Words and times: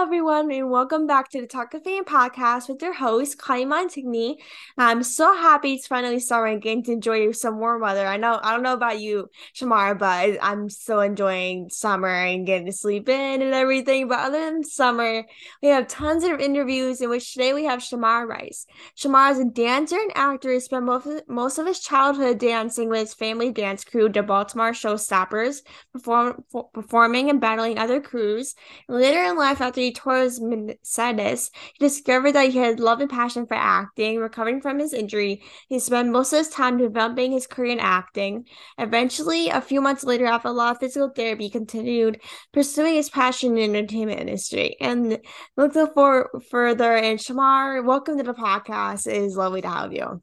Everyone, 0.00 0.50
and 0.50 0.70
welcome 0.70 1.06
back 1.06 1.28
to 1.28 1.42
the 1.42 1.46
Talk 1.46 1.74
of 1.74 1.84
Fame 1.84 2.06
podcast 2.06 2.70
with 2.70 2.80
your 2.80 2.94
host, 2.94 3.36
Kylie 3.36 3.66
Montigney. 3.66 4.36
I'm 4.78 5.02
so 5.02 5.34
happy 5.34 5.74
it's 5.74 5.86
finally 5.86 6.18
summer 6.18 6.46
and 6.46 6.62
getting 6.62 6.82
to 6.84 6.92
enjoy 6.92 7.30
some 7.32 7.58
warm 7.58 7.82
weather. 7.82 8.06
I 8.06 8.16
know, 8.16 8.40
I 8.42 8.52
don't 8.52 8.62
know 8.62 8.72
about 8.72 8.98
you, 8.98 9.28
Shamar, 9.54 9.98
but 9.98 10.38
I'm 10.42 10.70
so 10.70 11.00
enjoying 11.00 11.68
summer 11.68 12.08
and 12.08 12.46
getting 12.46 12.64
to 12.66 12.72
sleep 12.72 13.10
in 13.10 13.42
and 13.42 13.52
everything. 13.52 14.08
But 14.08 14.20
other 14.20 14.40
than 14.40 14.64
summer, 14.64 15.26
we 15.62 15.68
have 15.68 15.86
tons 15.86 16.24
of 16.24 16.40
interviews 16.40 17.02
in 17.02 17.10
which 17.10 17.34
today 17.34 17.52
we 17.52 17.64
have 17.64 17.80
Shamar 17.80 18.26
Rice. 18.26 18.66
Shamar 18.96 19.32
is 19.32 19.38
a 19.38 19.44
dancer 19.44 19.96
and 19.96 20.12
actor 20.14 20.50
who 20.50 20.60
spent 20.60 20.86
most 20.86 21.06
of, 21.06 21.28
most 21.28 21.58
of 21.58 21.66
his 21.66 21.78
childhood 21.78 22.38
dancing 22.38 22.88
with 22.88 23.00
his 23.00 23.14
family 23.14 23.52
dance 23.52 23.84
crew, 23.84 24.08
the 24.08 24.22
Baltimore 24.22 24.72
Showstoppers, 24.72 25.60
perform, 25.92 26.42
performing 26.72 27.28
and 27.28 27.38
battling 27.40 27.78
other 27.78 28.00
crews. 28.00 28.54
Later 28.88 29.24
in 29.24 29.36
life, 29.36 29.50
life 29.50 29.60
after 29.60 29.80
he 29.80 29.89
his 29.98 30.40
meniscus, 30.40 31.50
he 31.74 31.84
discovered 31.84 32.32
that 32.32 32.50
he 32.50 32.58
had 32.58 32.80
love 32.80 33.00
and 33.00 33.10
passion 33.10 33.46
for 33.46 33.54
acting. 33.54 34.18
Recovering 34.18 34.60
from 34.60 34.78
his 34.78 34.92
injury, 34.92 35.42
he 35.68 35.78
spent 35.78 36.10
most 36.10 36.32
of 36.32 36.38
his 36.38 36.48
time 36.48 36.78
developing 36.78 37.32
his 37.32 37.46
career 37.46 37.72
in 37.72 37.80
acting. 37.80 38.46
Eventually, 38.78 39.48
a 39.48 39.60
few 39.60 39.80
months 39.80 40.04
later, 40.04 40.26
after 40.26 40.48
a 40.48 40.52
lot 40.52 40.76
of 40.76 40.80
physical 40.80 41.10
therapy, 41.10 41.44
he 41.44 41.50
continued 41.50 42.20
pursuing 42.52 42.94
his 42.94 43.10
passion 43.10 43.56
in 43.56 43.72
the 43.72 43.78
entertainment 43.78 44.20
industry. 44.20 44.76
And 44.80 45.18
look 45.56 45.74
for 45.94 46.30
further. 46.50 46.94
And 46.94 47.18
Shamar, 47.18 47.84
welcome 47.84 48.16
to 48.18 48.22
the 48.22 48.34
podcast. 48.34 49.06
It 49.06 49.22
is 49.22 49.36
lovely 49.36 49.62
to 49.62 49.68
have 49.68 49.92
you. 49.92 50.22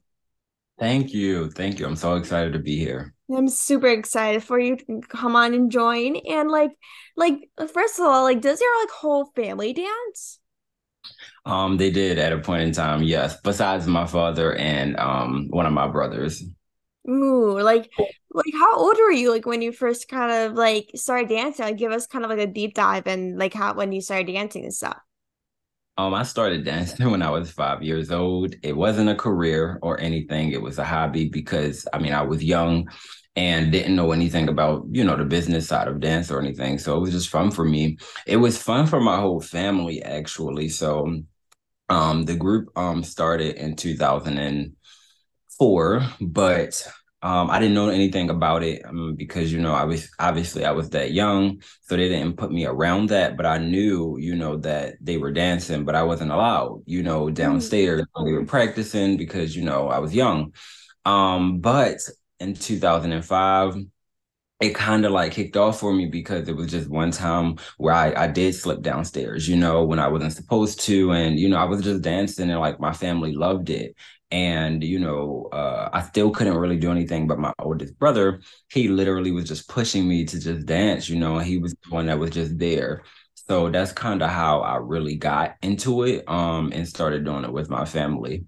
Thank 0.78 1.12
you. 1.12 1.50
Thank 1.50 1.78
you. 1.78 1.86
I'm 1.86 1.96
so 1.96 2.14
excited 2.14 2.52
to 2.52 2.58
be 2.58 2.78
here. 2.78 3.14
I'm 3.34 3.48
super 3.48 3.88
excited 3.88 4.42
for 4.42 4.58
you 4.58 4.76
to 4.76 5.00
come 5.08 5.36
on 5.36 5.52
and 5.52 5.70
join. 5.70 6.16
And 6.16 6.50
like, 6.50 6.70
like 7.16 7.50
first 7.72 7.98
of 7.98 8.06
all, 8.06 8.22
like, 8.22 8.40
does 8.40 8.60
your 8.60 8.80
like 8.80 8.90
whole 8.90 9.26
family 9.36 9.72
dance? 9.72 10.38
Um, 11.44 11.76
they 11.76 11.90
did 11.90 12.18
at 12.18 12.32
a 12.32 12.38
point 12.38 12.62
in 12.62 12.72
time, 12.72 13.02
yes. 13.02 13.40
Besides 13.40 13.86
my 13.86 14.06
father 14.06 14.54
and 14.54 14.98
um 14.98 15.48
one 15.50 15.66
of 15.66 15.72
my 15.72 15.88
brothers. 15.88 16.42
Ooh, 17.08 17.58
like, 17.60 17.90
like 17.98 18.52
how 18.52 18.76
old 18.76 18.96
were 18.98 19.10
you 19.10 19.30
like 19.32 19.46
when 19.46 19.62
you 19.62 19.72
first 19.72 20.08
kind 20.08 20.30
of 20.30 20.56
like 20.56 20.90
started 20.94 21.28
dancing? 21.28 21.64
Like, 21.64 21.76
give 21.78 21.92
us 21.92 22.06
kind 22.06 22.24
of 22.24 22.30
like 22.30 22.40
a 22.40 22.46
deep 22.46 22.74
dive 22.74 23.06
and 23.06 23.38
like 23.38 23.54
how 23.54 23.74
when 23.74 23.92
you 23.92 24.00
started 24.00 24.32
dancing 24.32 24.64
and 24.64 24.74
stuff. 24.74 24.98
Um, 25.98 26.14
I 26.14 26.22
started 26.22 26.64
dancing 26.64 27.10
when 27.14 27.20
I 27.22 27.30
was 27.30 27.50
five 27.50 27.82
years 27.82 28.10
old. 28.12 28.54
It 28.62 28.76
wasn't 28.76 29.10
a 29.10 29.16
career 29.16 29.78
or 29.82 30.00
anything. 30.00 30.52
It 30.52 30.62
was 30.62 30.78
a 30.78 30.84
hobby 30.84 31.28
because 31.28 31.86
I 31.92 31.98
mean 31.98 32.12
I 32.14 32.22
was 32.22 32.42
young 32.42 32.88
and 33.36 33.70
didn't 33.72 33.96
know 33.96 34.12
anything 34.12 34.48
about 34.48 34.86
you 34.90 35.04
know 35.04 35.16
the 35.16 35.24
business 35.24 35.68
side 35.68 35.88
of 35.88 36.00
dance 36.00 36.30
or 36.30 36.40
anything. 36.40 36.78
So 36.78 36.96
it 36.96 37.00
was 37.00 37.12
just 37.12 37.30
fun 37.30 37.50
for 37.50 37.64
me. 37.64 37.98
It 38.26 38.36
was 38.36 38.62
fun 38.62 38.86
for 38.86 39.00
my 39.00 39.18
whole 39.20 39.40
family 39.40 40.02
actually. 40.02 40.68
So 40.68 41.22
um, 41.88 42.24
the 42.24 42.36
group 42.36 42.68
um 42.76 43.02
started 43.02 43.56
in 43.56 43.76
2004, 43.76 46.02
but 46.20 46.88
um, 47.20 47.50
I 47.50 47.58
didn't 47.58 47.74
know 47.74 47.88
anything 47.88 48.30
about 48.30 48.62
it 48.62 48.84
um, 48.84 49.16
because 49.16 49.52
you 49.52 49.60
know 49.60 49.74
I 49.74 49.84
was 49.84 50.08
obviously 50.20 50.64
I 50.64 50.70
was 50.70 50.90
that 50.90 51.12
young, 51.12 51.60
so 51.82 51.96
they 51.96 52.08
didn't 52.08 52.36
put 52.36 52.52
me 52.52 52.64
around 52.64 53.08
that. 53.08 53.36
But 53.36 53.44
I 53.46 53.58
knew, 53.58 54.16
you 54.18 54.36
know, 54.36 54.56
that 54.58 54.94
they 55.00 55.16
were 55.16 55.32
dancing, 55.32 55.84
but 55.84 55.96
I 55.96 56.04
wasn't 56.04 56.30
allowed, 56.30 56.82
you 56.86 57.02
know, 57.02 57.26
mm. 57.26 57.34
downstairs. 57.34 58.02
Mm-hmm. 58.02 58.24
We 58.24 58.32
were 58.34 58.44
practicing 58.44 59.16
because 59.16 59.56
you 59.56 59.64
know 59.64 59.88
I 59.88 59.98
was 59.98 60.14
young. 60.14 60.54
Um, 61.04 61.58
but 61.58 61.98
in 62.38 62.54
2005, 62.54 63.76
it 64.60 64.74
kind 64.74 65.04
of 65.04 65.12
like 65.12 65.32
kicked 65.32 65.56
off 65.56 65.80
for 65.80 65.92
me 65.92 66.06
because 66.06 66.48
it 66.48 66.56
was 66.56 66.70
just 66.70 66.88
one 66.88 67.10
time 67.10 67.56
where 67.78 67.94
I, 67.94 68.24
I 68.24 68.26
did 68.26 68.54
slip 68.54 68.82
downstairs, 68.82 69.48
you 69.48 69.56
know, 69.56 69.84
when 69.84 70.00
I 70.00 70.08
wasn't 70.08 70.32
supposed 70.32 70.80
to. 70.82 71.12
And, 71.12 71.38
you 71.38 71.48
know, 71.48 71.58
I 71.58 71.64
was 71.64 71.82
just 71.82 72.02
dancing 72.02 72.50
and 72.50 72.60
like 72.60 72.80
my 72.80 72.92
family 72.92 73.32
loved 73.32 73.70
it 73.70 73.94
and 74.30 74.84
you 74.84 74.98
know 74.98 75.48
uh, 75.52 75.88
i 75.92 76.02
still 76.02 76.30
couldn't 76.30 76.56
really 76.56 76.76
do 76.76 76.90
anything 76.90 77.26
but 77.26 77.38
my 77.38 77.52
oldest 77.60 77.98
brother 77.98 78.40
he 78.70 78.88
literally 78.88 79.30
was 79.30 79.44
just 79.48 79.68
pushing 79.68 80.06
me 80.08 80.24
to 80.24 80.38
just 80.38 80.66
dance 80.66 81.08
you 81.08 81.16
know 81.18 81.38
he 81.38 81.58
was 81.58 81.74
the 81.82 81.90
one 81.90 82.06
that 82.06 82.18
was 82.18 82.30
just 82.30 82.58
there 82.58 83.02
so 83.34 83.70
that's 83.70 83.92
kind 83.92 84.22
of 84.22 84.30
how 84.30 84.60
i 84.60 84.76
really 84.76 85.16
got 85.16 85.56
into 85.62 86.02
it 86.04 86.28
um 86.28 86.70
and 86.74 86.86
started 86.86 87.24
doing 87.24 87.44
it 87.44 87.52
with 87.52 87.70
my 87.70 87.84
family 87.84 88.44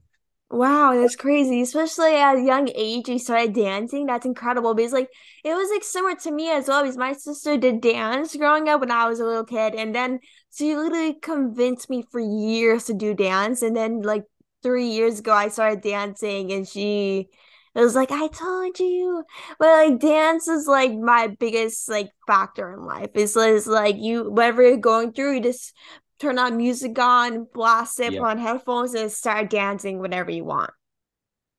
Wow, 0.53 0.95
that's 1.01 1.15
crazy. 1.15 1.61
Especially 1.63 2.17
at 2.17 2.37
a 2.37 2.43
young 2.43 2.69
age, 2.75 3.09
you 3.09 3.19
started 3.21 3.53
dancing. 3.55 4.07
That's 4.07 4.27
incredible 4.27 4.75
because, 4.75 4.93
like, 4.93 5.09
it 5.45 5.55
was 5.55 5.71
like 5.71 5.85
similar 5.85 6.17
to 6.17 6.31
me 6.33 6.51
as 6.51 6.67
well. 6.67 6.83
Because 6.83 6.97
my 6.97 7.13
sister 7.13 7.57
did 7.57 7.81
dance 7.81 8.35
growing 8.35 8.69
up 8.69 8.81
when 8.81 8.91
I 8.91 9.09
was 9.09 9.21
a 9.21 9.25
little 9.25 9.45
kid, 9.45 9.77
and 9.77 9.95
then 9.95 10.19
she 10.53 10.75
literally 10.77 11.15
convinced 11.15 11.89
me 11.89 12.03
for 12.11 12.19
years 12.21 12.85
to 12.87 12.95
do 12.95 13.15
dance. 13.15 13.63
And 13.63 13.77
then, 13.77 14.03
like, 14.03 14.25
three 14.63 14.89
years 14.89 15.21
ago 15.21 15.33
I 15.33 15.49
started 15.49 15.83
dancing 15.83 16.53
and 16.53 16.67
she 16.69 17.29
it 17.75 17.81
was 17.81 17.95
like 17.95 18.11
I 18.11 18.27
told 18.29 18.79
you. 18.79 19.25
But 19.59 19.67
like 19.67 20.01
dance 20.01 20.49
is 20.49 20.67
like 20.67 20.93
my 20.93 21.29
biggest 21.39 21.89
like 21.89 22.11
factor 22.27 22.73
in 22.73 22.85
life. 22.85 23.11
It's, 23.15 23.37
it's 23.37 23.67
like 23.67 23.97
you 23.97 24.31
whatever 24.31 24.63
you're 24.63 24.77
going 24.77 25.13
through, 25.13 25.35
you 25.35 25.41
just 25.41 25.73
turn 26.19 26.39
on 26.39 26.57
music 26.57 26.99
on, 26.99 27.47
blast 27.55 28.01
it, 28.01 28.13
put 28.19 28.27
on 28.27 28.39
headphones, 28.39 28.95
and 28.95 29.11
start 29.11 29.51
dancing 29.51 30.01
whenever 30.01 30.31
you 30.31 30.45
want. 30.45 30.71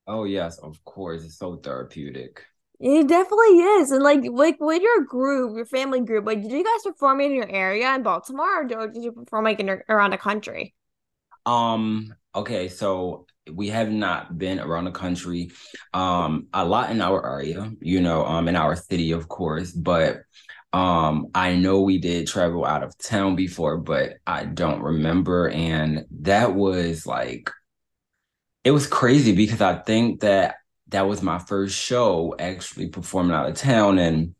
Oh 0.08 0.26
yes, 0.26 0.58
of 0.60 0.84
course. 0.84 1.24
It's 1.24 1.38
so 1.38 1.56
therapeutic. 1.56 2.44
It 2.80 3.08
definitely 3.08 3.60
is. 3.60 3.92
And 3.92 4.04
like 4.04 4.22
like 4.30 4.58
with 4.60 4.82
your 4.82 5.06
group, 5.06 5.56
your 5.56 5.66
family 5.66 6.02
group, 6.02 6.26
like 6.26 6.42
did 6.42 6.52
you 6.52 6.64
guys 6.64 6.84
perform 6.84 7.22
in 7.22 7.32
your 7.32 7.50
area 7.50 7.94
in 7.96 8.04
Baltimore 8.04 8.64
or 8.64 8.88
did 8.88 9.04
you 9.04 9.12
perform 9.12 9.46
like 9.46 9.60
in 9.60 9.70
around 9.88 10.12
the 10.12 10.18
country? 10.18 10.74
Um 11.46 12.13
Okay, 12.34 12.69
so 12.69 13.25
we 13.52 13.68
have 13.69 13.91
not 13.91 14.38
been 14.38 14.59
around 14.59 14.85
the 14.85 14.91
country 14.91 15.52
um 15.94 16.47
a 16.53 16.63
lot 16.63 16.91
in 16.91 17.02
our 17.02 17.25
area, 17.25 17.72
you 17.81 18.00
know, 18.02 18.25
um 18.25 18.47
in 18.47 18.56
our 18.56 18.75
city 18.75 19.12
of 19.12 19.28
course, 19.28 19.72
but 19.72 20.22
um 20.74 21.28
I 21.35 21.56
know 21.56 21.81
we 21.81 21.97
did 21.97 22.28
travel 22.28 22.66
out 22.66 22.84
of 22.84 22.97
town 22.97 23.35
before, 23.35 23.78
but 23.78 24.13
I 24.25 24.46
don't 24.46 24.81
remember 24.81 25.50
and 25.50 26.06
that 26.22 26.53
was 26.56 27.06
like 27.06 27.50
it 28.63 28.72
was 28.72 28.88
crazy 28.88 29.34
because 29.34 29.62
I 29.62 29.75
think 29.79 30.22
that 30.22 30.56
that 30.90 31.08
was 31.08 31.22
my 31.22 31.40
first 31.40 31.78
show 31.78 32.35
actually 32.38 32.90
performing 32.90 33.34
out 33.35 33.50
of 33.50 33.56
town 33.56 33.97
and 33.97 34.35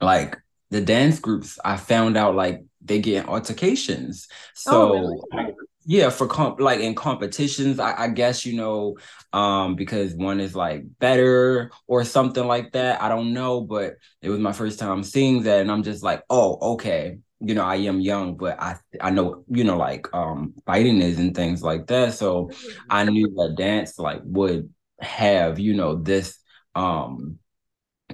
like 0.00 0.38
the 0.70 0.80
dance 0.80 1.20
groups 1.20 1.58
I 1.64 1.76
found 1.76 2.16
out 2.16 2.34
like 2.34 2.62
they 2.80 3.00
get 3.00 3.28
altercations. 3.28 4.28
So 4.54 4.92
oh, 4.94 5.10
really? 5.32 5.54
Yeah 5.86 6.08
for 6.08 6.26
comp 6.26 6.60
like 6.60 6.80
in 6.80 6.94
competitions 6.94 7.78
I, 7.78 8.04
I, 8.04 8.08
guess 8.08 8.46
you 8.46 8.56
know 8.56 8.96
um 9.32 9.76
because 9.76 10.14
one 10.14 10.40
is 10.40 10.54
like 10.54 10.84
better 10.98 11.70
or 11.86 12.04
something 12.04 12.46
like 12.46 12.72
that 12.72 13.02
i 13.02 13.08
don't 13.08 13.32
know 13.32 13.60
but 13.60 13.94
it 14.22 14.30
was 14.30 14.40
my 14.40 14.52
first 14.52 14.78
time 14.78 15.02
seeing 15.02 15.42
that 15.42 15.60
and 15.60 15.70
i'm 15.70 15.82
just 15.82 16.02
like 16.02 16.22
oh 16.30 16.74
okay 16.74 17.18
you 17.40 17.54
know 17.54 17.64
i 17.64 17.76
am 17.76 18.00
young 18.00 18.36
but 18.36 18.60
i 18.60 18.76
i 19.00 19.10
know 19.10 19.44
you 19.48 19.64
know 19.64 19.76
like 19.76 20.12
um 20.14 20.54
fighting 20.66 21.02
is 21.02 21.18
and 21.18 21.34
things 21.34 21.62
like 21.62 21.86
that. 21.88 22.14
So 22.14 22.50
i 22.88 23.04
knew 23.04 23.28
that 23.36 23.56
dance 23.56 23.98
like 23.98 24.20
would 24.24 24.72
have 25.00 25.58
you 25.58 25.74
know 25.74 25.96
this 25.96 26.38
um 26.74 27.38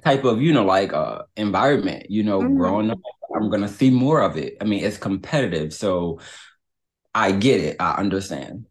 type 0.02 0.25
of 0.25 0.41
you 0.41 0.52
know 0.52 0.64
like 0.64 0.92
uh 0.92 1.22
environment 1.37 2.06
you 2.08 2.22
know 2.22 2.41
mm-hmm. 2.41 2.56
growing 2.56 2.91
up 2.91 2.98
i'm 3.37 3.50
gonna 3.50 3.69
see 3.69 3.91
more 3.91 4.22
of 4.22 4.37
it. 4.37 4.56
I 4.60 4.64
mean 4.64 4.84
it's 4.84 4.97
competitive 4.97 5.72
so 5.72 6.20
I 7.15 7.32
get 7.32 7.60
it. 7.60 7.76
I 7.81 7.93
understand. 7.93 8.66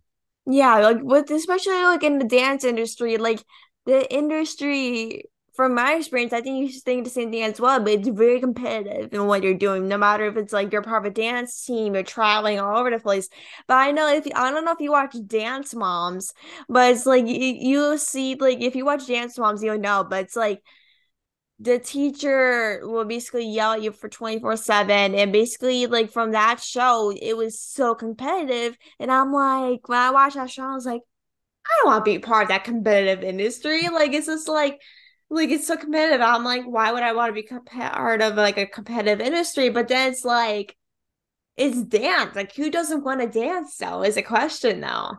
Yeah, 0.45 0.79
like 0.79 0.97
with 1.01 1.29
especially 1.29 1.83
like 1.83 2.03
in 2.03 2.17
the 2.17 2.25
dance 2.25 2.63
industry, 2.63 3.17
like 3.17 3.43
the 3.85 4.11
industry 4.13 5.23
from 5.55 5.75
my 5.75 5.95
experience, 5.95 6.31
I 6.31 6.41
think 6.41 6.59
you 6.59 6.71
should 6.71 6.83
think 6.83 7.03
the 7.03 7.09
same 7.09 7.31
thing 7.31 7.43
as 7.43 7.59
well, 7.59 7.79
but 7.81 7.91
it's 7.91 8.07
very 8.07 8.39
competitive 8.39 9.13
in 9.13 9.25
what 9.27 9.43
you're 9.43 9.53
doing, 9.53 9.87
no 9.87 9.97
matter 9.97 10.25
if 10.25 10.37
it's 10.37 10.53
like 10.53 10.71
you're 10.71 10.81
part 10.81 11.05
of 11.05 11.11
a 11.11 11.13
dance 11.13 11.65
team, 11.65 11.93
you're 11.93 12.03
traveling 12.03 12.59
all 12.59 12.77
over 12.77 12.89
the 12.89 12.99
place. 12.99 13.27
But 13.67 13.75
I 13.75 13.91
know 13.91 14.07
if 14.07 14.25
I 14.33 14.51
don't 14.51 14.65
know 14.65 14.71
if 14.71 14.79
you 14.79 14.91
watch 14.91 15.15
Dance 15.27 15.75
Moms, 15.75 16.33
but 16.69 16.91
it's 16.91 17.05
like 17.05 17.27
you, 17.27 17.35
you 17.35 17.97
see 17.97 18.35
like 18.35 18.61
if 18.61 18.75
you 18.75 18.85
watch 18.85 19.05
Dance 19.05 19.37
Moms, 19.37 19.61
you'll 19.61 19.79
know, 19.79 20.05
but 20.09 20.23
it's 20.23 20.35
like 20.35 20.63
the 21.59 21.77
teacher 21.77 22.79
will 22.83 23.05
basically 23.05 23.45
yell 23.45 23.73
at 23.73 23.81
you 23.81 23.91
for 23.91 24.07
24 24.07 24.55
7 24.55 25.13
and 25.13 25.31
basically 25.33 25.87
like 25.87 26.09
from 26.09 26.31
that 26.31 26.61
show 26.61 27.11
it 27.11 27.35
was 27.35 27.59
so 27.59 27.93
competitive 27.93 28.77
and 28.99 29.11
i'm 29.11 29.33
like 29.33 29.87
when 29.89 29.99
i 29.99 30.09
watched 30.09 30.35
that 30.35 30.49
show 30.49 30.63
i 30.63 30.73
was 30.73 30.85
like 30.85 31.01
i 31.65 31.69
don't 31.81 31.91
want 31.91 32.05
to 32.05 32.11
be 32.11 32.19
part 32.19 32.43
of 32.43 32.49
that 32.49 32.63
competitive 32.63 33.23
industry. 33.23 33.87
Like 33.89 34.13
it's 34.13 34.27
just 34.27 34.47
like 34.47 34.81
like 35.29 35.49
it's 35.49 35.67
so 35.67 35.77
competitive. 35.77 36.21
I'm 36.21 36.43
like 36.43 36.63
why 36.65 36.91
would 36.91 37.03
i 37.03 37.13
want 37.13 37.29
to 37.29 37.41
be 37.41 37.47
part 37.65 38.21
of 38.21 38.35
like 38.35 38.57
a 38.57 38.65
competitive 38.65 39.21
industry? 39.21 39.69
But 39.69 39.87
then 39.87 40.11
it's 40.11 40.25
like 40.25 40.75
it's 41.57 41.81
dance. 41.83 42.35
Like 42.35 42.55
who 42.55 42.71
doesn't 42.71 43.03
want 43.03 43.21
to 43.21 43.27
dance 43.27 43.77
though 43.77 44.03
is 44.03 44.17
a 44.17 44.21
question 44.21 44.81
though 44.81 45.17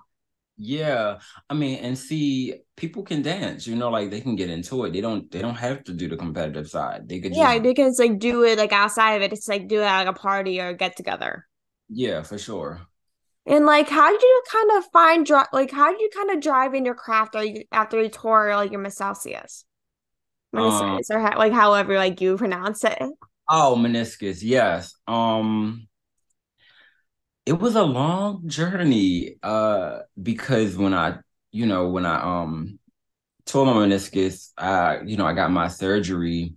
yeah, 0.63 1.21
I 1.49 1.55
mean, 1.55 1.79
and 1.79 1.97
see, 1.97 2.55
people 2.77 3.03
can 3.03 3.23
dance. 3.23 3.67
You 3.67 3.77
know, 3.77 3.89
like 3.89 4.11
they 4.11 4.21
can 4.21 4.37
get 4.37 4.51
into 4.51 4.85
it. 4.85 4.93
They 4.93 5.01
don't. 5.01 5.31
They 5.31 5.41
don't 5.41 5.55
have 5.55 5.85
to 5.85 5.95
do 5.95 6.07
the 6.07 6.19
competitive 6.19 6.69
side. 6.69 7.09
They 7.09 7.19
could. 7.19 7.35
Yeah, 7.35 7.55
just... 7.55 7.63
they 7.63 7.73
can 7.73 7.95
like 7.99 8.19
do 8.19 8.45
it 8.45 8.59
like 8.59 8.73
outside 8.73 9.15
of 9.15 9.23
it. 9.23 9.33
It's 9.33 9.49
like 9.49 9.69
do 9.69 9.81
it 9.81 9.85
at 9.85 10.05
like 10.05 10.15
a 10.15 10.19
party 10.19 10.61
or 10.61 10.75
get 10.75 10.99
together. 10.99 11.47
Yeah, 11.89 12.23
for 12.23 12.37
sure. 12.37 12.83
And 13.47 13.65
like, 13.65 13.89
how 13.89 14.11
did 14.11 14.21
you 14.21 14.43
kind 14.53 14.71
of 14.73 14.85
find 14.93 15.31
like 15.55 15.71
how 15.71 15.91
did 15.91 16.01
you 16.01 16.11
kind 16.15 16.31
of 16.31 16.41
drive 16.41 16.75
in 16.75 16.85
your 16.85 16.95
craft 16.95 17.35
or 17.35 17.45
after 17.73 18.03
you 18.03 18.11
tore 18.11 18.55
like 18.55 18.71
your 18.71 18.83
meniscus? 18.83 19.65
Um, 20.53 20.61
Meniscus 20.61 21.11
or 21.11 21.21
ha- 21.21 21.39
like 21.39 21.55
however 21.55 21.97
like 21.97 22.21
you 22.21 22.37
pronounce 22.37 22.85
it. 22.85 22.99
oh, 23.49 23.77
meniscus, 23.79 24.41
yes. 24.43 24.95
Um, 25.09 25.89
it 27.51 27.59
was 27.59 27.75
a 27.75 27.83
long 27.83 28.47
journey. 28.49 29.35
Uh, 29.43 30.01
because 30.23 30.77
when 30.77 30.95
I, 30.95 31.19
you 31.51 31.67
know, 31.67 31.89
when 31.89 32.07
I 32.07 32.45
um 32.45 32.79
tore 33.45 33.67
my 33.67 33.73
meniscus, 33.73 34.53
I, 34.57 35.01
you 35.05 35.17
know, 35.17 35.27
I 35.27 35.33
got 35.35 35.51
my 35.51 35.67
surgery 35.67 36.55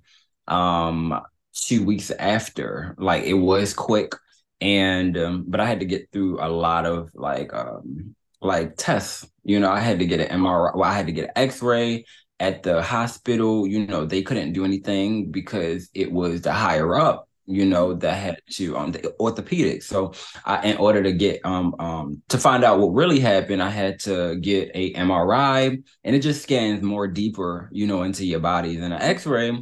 um 0.47 1.19
two 1.53 1.83
weeks 1.83 2.11
after. 2.11 2.95
Like 2.99 3.23
it 3.23 3.33
was 3.33 3.73
quick 3.73 4.13
and 4.61 5.17
um, 5.17 5.45
but 5.47 5.59
I 5.59 5.65
had 5.65 5.79
to 5.79 5.87
get 5.87 6.11
through 6.11 6.39
a 6.45 6.49
lot 6.49 6.85
of 6.85 7.09
like 7.15 7.51
um 7.55 8.15
like 8.39 8.75
tests. 8.77 9.27
You 9.43 9.59
know, 9.59 9.71
I 9.71 9.79
had 9.79 9.97
to 9.99 10.05
get 10.05 10.19
an 10.19 10.27
MRI, 10.27 10.75
well, 10.75 10.89
I 10.91 10.93
had 10.93 11.07
to 11.07 11.11
get 11.13 11.25
an 11.25 11.31
X-ray 11.35 12.05
at 12.39 12.61
the 12.61 12.83
hospital. 12.83 13.65
You 13.65 13.87
know, 13.87 14.05
they 14.05 14.21
couldn't 14.21 14.53
do 14.53 14.63
anything 14.63 15.31
because 15.31 15.89
it 15.95 16.11
was 16.11 16.41
the 16.41 16.53
higher 16.53 16.95
up, 16.95 17.27
you 17.45 17.65
know, 17.65 17.93
that 17.95 18.13
had 18.15 18.41
to 18.51 18.77
um 18.77 18.91
the 18.91 19.13
orthopedic. 19.19 19.83
So 19.83 20.13
I 20.45 20.67
in 20.67 20.77
order 20.77 21.03
to 21.03 21.11
get 21.11 21.41
um 21.45 21.75
um 21.79 22.21
to 22.29 22.37
find 22.37 22.63
out 22.63 22.79
what 22.79 22.93
really 22.93 23.19
happened, 23.19 23.61
I 23.61 23.69
had 23.69 23.99
to 24.01 24.35
get 24.37 24.71
a 24.73 24.93
MRI 24.93 25.83
and 26.03 26.15
it 26.15 26.19
just 26.19 26.43
scans 26.43 26.81
more 26.83 27.07
deeper, 27.07 27.69
you 27.71 27.87
know, 27.87 28.03
into 28.03 28.25
your 28.25 28.39
body 28.39 28.77
than 28.77 28.91
an 28.91 29.01
X-ray. 29.01 29.61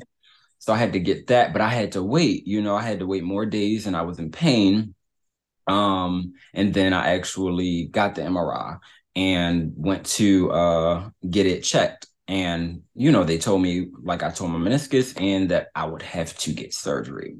So 0.59 0.73
I 0.73 0.77
had 0.77 0.93
to 0.93 0.99
get 0.99 1.27
that, 1.27 1.53
but 1.53 1.61
I 1.61 1.69
had 1.69 1.93
to 1.93 2.03
wait, 2.03 2.45
you 2.47 2.61
know, 2.61 2.75
I 2.75 2.83
had 2.83 2.99
to 2.99 3.07
wait 3.07 3.23
more 3.23 3.45
days 3.45 3.87
and 3.87 3.95
I 3.97 4.03
was 4.03 4.19
in 4.19 4.31
pain. 4.31 4.93
Um, 5.67 6.33
and 6.53 6.73
then 6.73 6.93
I 6.93 7.13
actually 7.15 7.85
got 7.87 8.15
the 8.15 8.23
MRI 8.23 8.79
and 9.15 9.73
went 9.75 10.05
to 10.05 10.51
uh 10.51 11.09
get 11.29 11.45
it 11.45 11.61
checked. 11.63 12.07
And 12.27 12.83
you 12.95 13.11
know, 13.11 13.23
they 13.23 13.37
told 13.37 13.61
me 13.61 13.87
like 14.03 14.23
I 14.23 14.31
told 14.31 14.51
my 14.51 14.59
meniscus 14.59 15.19
and 15.19 15.49
that 15.51 15.67
I 15.75 15.85
would 15.85 16.01
have 16.01 16.37
to 16.39 16.53
get 16.53 16.73
surgery. 16.73 17.37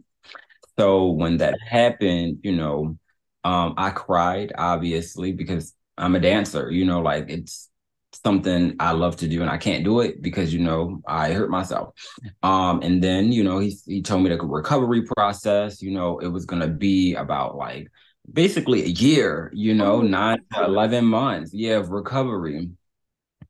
So 0.82 1.08
when 1.12 1.38
that 1.38 1.56
happened, 1.68 2.40
you 2.44 2.54
know, 2.56 2.98
um, 3.44 3.74
I 3.78 3.92
cried 3.92 4.54
obviously 4.58 5.32
because 5.32 5.74
I'm 5.98 6.16
a 6.16 6.20
dancer, 6.20 6.72
you 6.72 6.86
know, 6.86 7.02
like 7.02 7.30
it's 7.30 7.70
something 8.24 8.76
I 8.80 8.92
love 8.92 9.16
to 9.18 9.28
do 9.28 9.42
and 9.42 9.50
I 9.50 9.58
can't 9.58 9.84
do 9.84 10.02
it 10.02 10.22
because 10.22 10.54
you 10.54 10.60
know 10.60 11.02
I 11.08 11.32
hurt 11.34 11.50
myself. 11.50 11.94
Um, 12.44 12.82
and 12.82 13.04
then 13.04 13.32
you 13.32 13.44
know 13.44 13.60
he 13.60 13.76
he 13.86 14.02
told 14.02 14.24
me 14.24 14.30
the 14.30 14.38
recovery 14.42 15.04
process. 15.04 15.82
You 15.82 15.92
know 15.92 16.20
it 16.20 16.28
was 16.28 16.46
gonna 16.46 16.68
be 16.68 17.16
about 17.16 17.56
like 17.56 17.88
basically 18.32 18.84
a 18.84 18.88
year. 18.88 19.52
You 19.54 19.74
know 19.74 19.96
Oh, 19.98 20.02
nine 20.02 20.40
to 20.54 20.64
eleven 20.66 21.06
months. 21.06 21.54
Yeah, 21.54 21.78
of 21.78 21.90
recovery. 21.90 22.70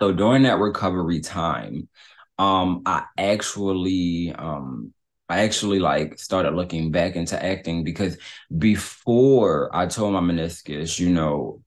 So 0.02 0.12
during 0.12 0.44
that 0.44 0.60
recovery 0.60 1.20
time, 1.22 1.88
um, 2.40 2.82
I 2.86 3.06
actually 3.18 4.34
um 4.34 4.94
I 5.32 5.44
actually 5.44 5.80
like 5.80 6.20
started 6.20 6.54
looking 6.56 6.92
back 6.92 7.16
into 7.16 7.42
acting 7.44 7.84
because 7.84 8.18
before 8.58 9.70
I 9.76 9.88
told 9.88 10.14
my 10.14 10.20
meniscus, 10.22 11.00
you 11.00 11.10
know, 11.10 11.62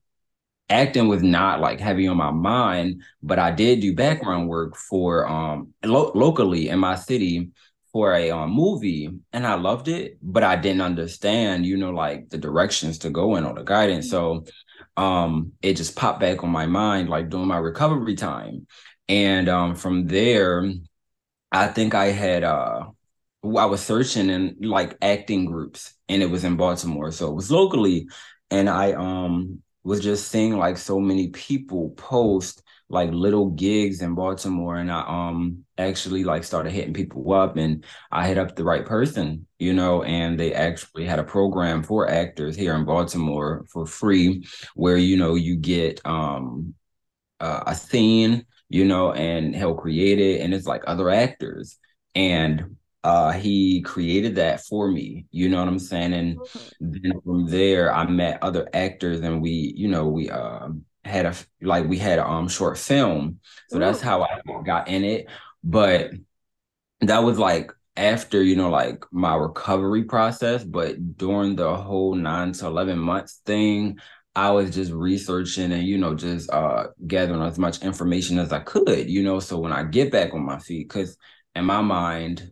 acting 0.69 1.09
was 1.09 1.23
not 1.23 1.61
like 1.61 1.81
heavy 1.81 2.07
on 2.09 2.17
my 2.17 2.31
mind, 2.31 3.03
but 3.23 3.39
I 3.39 3.51
did 3.51 3.81
do 3.81 3.95
background 3.95 4.49
work 4.49 4.77
for 4.77 5.29
um 5.29 5.75
lo- 5.85 6.13
locally 6.15 6.69
in 6.69 6.79
my 6.79 6.97
city 6.97 7.51
for 7.93 8.13
a 8.15 8.31
um, 8.31 8.51
movie 8.51 9.09
and 9.33 9.47
I 9.47 9.55
loved 9.55 9.89
it, 9.89 10.19
but 10.23 10.43
I 10.43 10.57
didn't 10.57 10.81
understand, 10.83 11.65
you 11.65 11.77
know, 11.77 11.91
like 11.91 12.29
the 12.31 12.39
directions 12.39 12.99
to 12.99 13.11
go 13.11 13.37
in 13.37 13.45
or 13.45 13.55
the 13.55 13.63
guidance. 13.63 14.11
So 14.11 14.45
um 14.97 15.53
it 15.63 15.75
just 15.75 15.97
popped 15.97 16.21
back 16.21 16.43
on 16.45 16.51
my 16.51 16.67
mind 16.67 17.09
like 17.09 17.29
during 17.31 17.47
my 17.49 17.59
recovery 17.59 18.15
time. 18.17 18.67
And 19.09 19.49
um 19.49 19.75
from 19.77 20.07
there, 20.07 20.73
I 21.53 21.69
think 21.69 21.95
I 21.95 22.07
had 22.07 22.45
uh 22.45 22.87
I 23.45 23.67
was 23.67 23.83
searching 23.83 24.31
in 24.31 24.57
like 24.61 24.97
acting 25.03 25.45
groups 25.47 25.95
and 26.09 26.23
it 26.23 26.31
was 26.31 26.45
in 26.45 26.57
Baltimore. 26.57 27.13
So 27.13 27.29
it 27.29 27.35
was 27.35 27.51
locally. 27.51 28.09
And 28.51 28.69
I 28.69 28.93
um 28.93 29.63
was 29.83 30.01
just 30.01 30.29
seeing 30.29 30.57
like 30.57 30.79
so 30.79 30.99
many 30.99 31.29
people 31.29 31.91
post 31.91 32.63
like 32.89 33.11
little 33.11 33.51
gigs 33.51 34.03
in 34.03 34.15
Baltimore. 34.15 34.77
And 34.77 34.91
I 34.91 35.03
um 35.07 35.65
actually 35.79 36.25
like 36.25 36.45
started 36.45 36.73
hitting 36.73 36.95
people 36.95 37.33
up 37.33 37.57
and 37.57 37.85
I 38.11 38.27
hit 38.29 38.39
up 38.39 38.57
the 38.57 38.65
right 38.65 38.85
person, 38.87 39.47
you 39.59 39.73
know, 39.75 40.03
and 40.03 40.39
they 40.39 40.55
actually 40.55 41.05
had 41.07 41.19
a 41.19 41.25
program 41.25 41.83
for 41.83 42.09
actors 42.09 42.57
here 42.57 42.75
in 42.75 42.85
Baltimore 42.85 43.65
for 43.73 43.87
free 43.87 44.47
where, 44.75 44.97
you 44.97 45.17
know, 45.17 45.35
you 45.35 45.57
get 45.57 46.01
um 46.07 46.75
uh, 47.41 47.65
a 47.67 47.75
scene, 47.75 48.47
you 48.69 48.85
know, 48.85 49.13
and 49.13 49.55
he'll 49.55 49.75
create 49.75 50.19
it, 50.19 50.41
and 50.41 50.55
it's 50.55 50.67
like 50.67 50.83
other 50.87 51.11
actors, 51.11 51.79
and 52.15 52.77
uh, 53.05 53.33
he 53.33 53.83
created 53.83 54.37
that 54.37 54.65
for 54.65 54.91
me. 54.91 55.27
You 55.31 55.49
know 55.49 55.61
what 55.61 55.69
I'm 55.69 55.79
saying? 55.79 56.15
And 56.15 56.45
then 56.81 57.21
from 57.25 57.47
there, 57.47 57.95
I 57.95 58.07
met 58.07 58.43
other 58.43 58.69
actors, 58.73 59.21
and 59.21 59.43
we, 59.43 59.75
you 59.77 59.89
know, 59.89 60.09
we 60.09 60.31
uh, 60.31 60.69
had 61.05 61.27
a 61.27 61.35
like 61.63 61.87
we 61.87 61.99
had 61.99 62.19
a 62.19 62.27
um 62.27 62.49
short 62.49 62.79
film, 62.79 63.41
so 63.69 63.79
that's 63.79 64.01
how 64.01 64.23
I 64.23 64.41
got 64.65 64.89
in 64.89 65.05
it. 65.05 65.29
But 65.63 66.13
that 67.03 67.21
was 67.21 67.39
like 67.39 67.71
after 67.97 68.43
you 68.43 68.57
know 68.57 68.71
like 68.71 69.05
my 69.13 69.35
recovery 69.35 70.03
process 70.05 70.65
but 70.65 71.17
during 71.17 71.55
the 71.55 71.77
whole 71.77 72.15
9 72.15 72.53
to 72.53 72.67
11 72.67 72.99
months 72.99 73.41
thing 73.47 73.99
i 74.35 74.51
was 74.51 74.75
just 74.75 74.91
researching 74.91 75.73
and 75.73 75.85
you 75.85 75.97
know 75.97 76.15
just 76.15 76.51
uh 76.51 76.89
gathering 77.07 77.43
as 77.43 77.59
much 77.59 77.83
information 77.83 78.39
as 78.39 78.53
i 78.53 78.59
could 78.59 79.09
you 79.09 79.23
know 79.23 79.39
so 79.39 79.59
when 79.59 79.73
i 79.73 79.85
get 79.85 80.11
back 80.11 80.35
on 80.35 80.45
my 80.45 80.59
feet 80.59 80.89
because 80.89 81.17
in 81.55 81.65
my 81.65 81.81
mind 81.81 82.51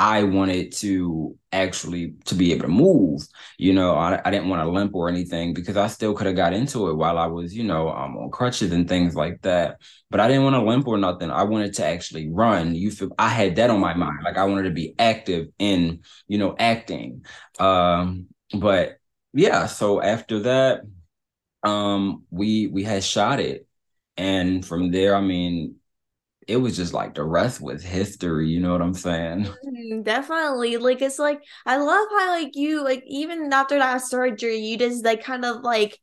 I 0.00 0.22
wanted 0.22 0.72
to 0.76 1.36
actually 1.52 2.14
to 2.26 2.36
be 2.36 2.52
able 2.52 2.62
to 2.62 2.68
move. 2.68 3.22
You 3.58 3.72
know, 3.74 3.94
I, 3.96 4.20
I 4.24 4.30
didn't 4.30 4.48
want 4.48 4.62
to 4.62 4.70
limp 4.70 4.94
or 4.94 5.08
anything 5.08 5.54
because 5.54 5.76
I 5.76 5.88
still 5.88 6.14
could 6.14 6.28
have 6.28 6.36
got 6.36 6.52
into 6.52 6.88
it 6.88 6.94
while 6.94 7.18
I 7.18 7.26
was, 7.26 7.52
you 7.54 7.64
know, 7.64 7.88
um, 7.90 8.16
on 8.16 8.30
crutches 8.30 8.72
and 8.72 8.88
things 8.88 9.16
like 9.16 9.42
that. 9.42 9.80
But 10.10 10.20
I 10.20 10.28
didn't 10.28 10.44
want 10.44 10.54
to 10.54 10.62
limp 10.62 10.86
or 10.86 10.98
nothing. 10.98 11.30
I 11.30 11.42
wanted 11.42 11.74
to 11.74 11.84
actually 11.86 12.28
run. 12.30 12.76
You 12.76 12.92
feel 12.92 13.10
I 13.18 13.28
had 13.28 13.56
that 13.56 13.70
on 13.70 13.80
my 13.80 13.94
mind. 13.94 14.20
Like 14.24 14.38
I 14.38 14.44
wanted 14.44 14.64
to 14.64 14.70
be 14.70 14.94
active 15.00 15.48
in, 15.58 16.00
you 16.28 16.38
know, 16.38 16.54
acting. 16.58 17.24
Um, 17.58 18.28
but 18.58 18.98
yeah, 19.32 19.66
so 19.66 20.00
after 20.00 20.40
that, 20.40 20.82
um, 21.62 22.24
we 22.30 22.68
we 22.68 22.84
had 22.84 23.04
shot 23.04 23.40
it. 23.40 23.66
And 24.16 24.64
from 24.66 24.90
there, 24.90 25.14
I 25.14 25.20
mean, 25.20 25.76
it 26.48 26.56
was 26.56 26.76
just 26.76 26.94
like 26.94 27.14
the 27.14 27.24
rest 27.24 27.60
was 27.60 27.82
history, 27.84 28.48
you 28.48 28.60
know 28.60 28.72
what 28.72 28.82
I'm 28.82 28.94
saying? 28.94 29.48
Mhm, 29.64 30.04
Definitely. 30.04 30.76
Like 30.76 31.02
it's 31.02 31.18
like 31.18 31.40
I 31.66 31.76
love 31.78 32.08
how 32.10 32.30
like 32.30 32.54
you 32.56 32.82
like 32.84 33.02
even 33.06 33.52
after 33.52 33.78
that 33.78 33.98
surgery, 34.02 34.58
you 34.58 34.78
just 34.78 35.04
like 35.04 35.22
kind 35.24 35.44
of 35.44 35.62
like 35.62 35.98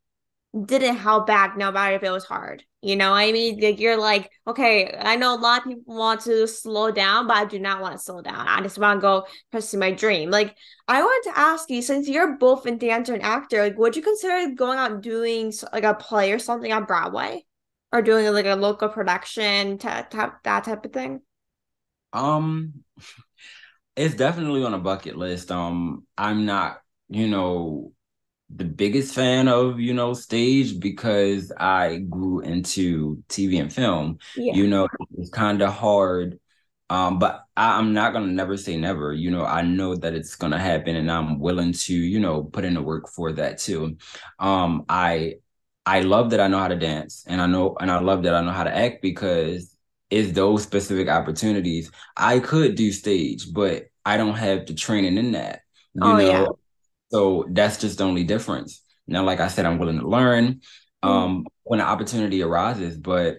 didn't 0.66 0.98
hold 0.98 1.26
back 1.26 1.56
no 1.56 1.72
matter 1.72 1.96
if 1.96 2.02
it 2.04 2.10
was 2.10 2.24
hard. 2.26 2.64
You 2.82 2.96
know 2.96 3.12
I 3.14 3.32
mean? 3.32 3.60
Like 3.60 3.80
you're 3.80 3.98
like, 3.98 4.30
okay, 4.46 4.94
I 4.98 5.16
know 5.16 5.34
a 5.34 5.40
lot 5.40 5.60
of 5.60 5.64
people 5.68 5.96
want 5.96 6.22
to 6.22 6.46
slow 6.48 6.90
down, 6.92 7.26
but 7.28 7.36
I 7.38 7.44
do 7.46 7.58
not 7.60 7.80
want 7.82 7.94
to 7.96 8.02
slow 8.02 8.22
down. 8.22 8.48
I 8.48 8.62
just 8.62 8.78
want 8.78 8.98
to 8.98 9.02
go 9.02 9.26
pursue 9.52 9.78
my 9.78 9.92
dream. 9.92 10.30
Like 10.30 10.56
I 10.88 11.02
wanted 11.02 11.30
to 11.32 11.38
ask 11.38 11.70
you, 11.70 11.82
since 11.82 12.08
you're 12.08 12.36
both 12.38 12.66
a 12.66 12.72
dancer 12.76 13.14
and 13.14 13.22
actor, 13.22 13.62
like 13.62 13.78
would 13.78 13.96
you 13.96 14.02
consider 14.02 14.54
going 14.54 14.78
out 14.78 15.02
doing 15.02 15.52
like 15.72 15.84
a 15.84 15.94
play 15.94 16.32
or 16.32 16.38
something 16.40 16.72
on 16.72 16.84
Broadway? 16.86 17.44
Or 17.92 18.02
doing 18.02 18.32
like 18.32 18.46
a 18.46 18.56
local 18.56 18.88
production, 18.88 19.78
ta- 19.78 20.06
that 20.10 20.64
type 20.64 20.84
of 20.84 20.92
thing? 20.92 21.22
Um, 22.12 22.84
it's 23.96 24.14
definitely 24.14 24.64
on 24.64 24.74
a 24.74 24.78
bucket 24.78 25.16
list. 25.16 25.50
Um, 25.50 26.06
I'm 26.18 26.44
not, 26.46 26.80
you 27.08 27.28
know, 27.28 27.92
the 28.50 28.64
biggest 28.64 29.14
fan 29.14 29.48
of, 29.48 29.80
you 29.80 29.94
know, 29.94 30.14
stage 30.14 30.78
because 30.78 31.52
I 31.58 31.98
grew 31.98 32.40
into 32.40 33.22
TV 33.28 33.58
and 33.58 33.72
film. 33.72 34.18
Yeah. 34.36 34.54
You 34.54 34.66
know, 34.68 34.88
it's 35.18 35.30
kind 35.30 35.62
of 35.62 35.72
hard. 35.72 36.38
Um, 36.88 37.18
but 37.18 37.44
I, 37.56 37.78
I'm 37.78 37.94
not 37.94 38.12
gonna 38.12 38.28
never 38.28 38.56
say 38.56 38.76
never. 38.76 39.12
You 39.12 39.30
know, 39.32 39.44
I 39.44 39.62
know 39.62 39.96
that 39.96 40.14
it's 40.14 40.36
gonna 40.36 40.58
happen 40.58 40.94
and 40.96 41.10
I'm 41.10 41.40
willing 41.40 41.72
to, 41.72 41.94
you 41.94 42.20
know, 42.20 42.44
put 42.44 42.64
in 42.64 42.74
the 42.74 42.82
work 42.82 43.08
for 43.08 43.32
that 43.32 43.58
too. 43.58 43.96
Um, 44.38 44.84
I 44.88 45.36
I 45.86 46.00
love 46.00 46.30
that 46.30 46.40
I 46.40 46.48
know 46.48 46.58
how 46.58 46.68
to 46.68 46.76
dance 46.76 47.24
and 47.28 47.40
I 47.40 47.46
know 47.46 47.76
and 47.80 47.90
I 47.90 48.00
love 48.00 48.24
that 48.24 48.34
I 48.34 48.42
know 48.42 48.52
how 48.52 48.64
to 48.64 48.76
act 48.76 49.02
because 49.02 49.74
it's 50.10 50.32
those 50.32 50.62
specific 50.64 51.08
opportunities. 51.08 51.90
I 52.16 52.40
could 52.40 52.74
do 52.76 52.92
stage, 52.92 53.52
but 53.52 53.86
I 54.04 54.16
don't 54.16 54.34
have 54.36 54.66
the 54.66 54.74
training 54.74 55.18
in 55.18 55.32
that, 55.32 55.62
you 55.94 56.12
Oh 56.12 56.18
yeah. 56.18 56.46
know. 56.46 56.58
So 57.10 57.46
that's 57.50 57.78
just 57.80 57.98
the 57.98 58.04
only 58.04 58.24
difference. 58.24 58.82
Now, 59.06 59.24
like 59.24 59.40
I 59.40 59.48
said, 59.48 59.66
I'm 59.66 59.78
willing 59.78 60.00
to 60.00 60.08
learn 60.08 60.60
Mhm. 61.04 61.26
um 61.26 61.50
when 61.64 61.78
the 61.80 61.84
opportunity 61.86 62.42
arises, 62.42 62.98
but 62.98 63.38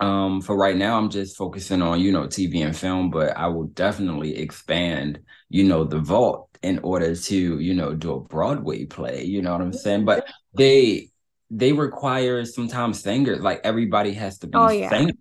um, 0.00 0.42
for 0.42 0.56
right 0.56 0.76
now, 0.76 0.98
I'm 0.98 1.08
just 1.10 1.36
focusing 1.36 1.80
on, 1.82 2.00
you 2.00 2.12
know, 2.12 2.26
TV 2.26 2.60
and 2.62 2.76
film, 2.76 3.10
but 3.10 3.36
I 3.36 3.46
will 3.46 3.64
definitely 3.68 4.36
expand, 4.36 5.20
you 5.48 5.64
know, 5.64 5.84
the 5.84 5.98
vault 6.00 6.50
in 6.62 6.78
order 6.80 7.14
to, 7.16 7.58
you 7.60 7.74
know, 7.74 7.94
do 7.94 8.12
a 8.14 8.20
Broadway 8.20 8.84
play. 8.84 9.24
You 9.24 9.40
know 9.42 9.52
what 9.52 9.62
I'm 9.62 9.72
saying? 9.72 10.04
But 10.04 10.26
they 10.54 11.10
they 11.50 11.72
require 11.72 12.44
sometimes 12.44 13.00
singers. 13.00 13.40
Like 13.40 13.60
everybody 13.64 14.12
has 14.14 14.38
to 14.38 14.46
be 14.46 14.56
oh, 14.56 14.70
yeah. 14.70 14.88
singer, 14.88 15.12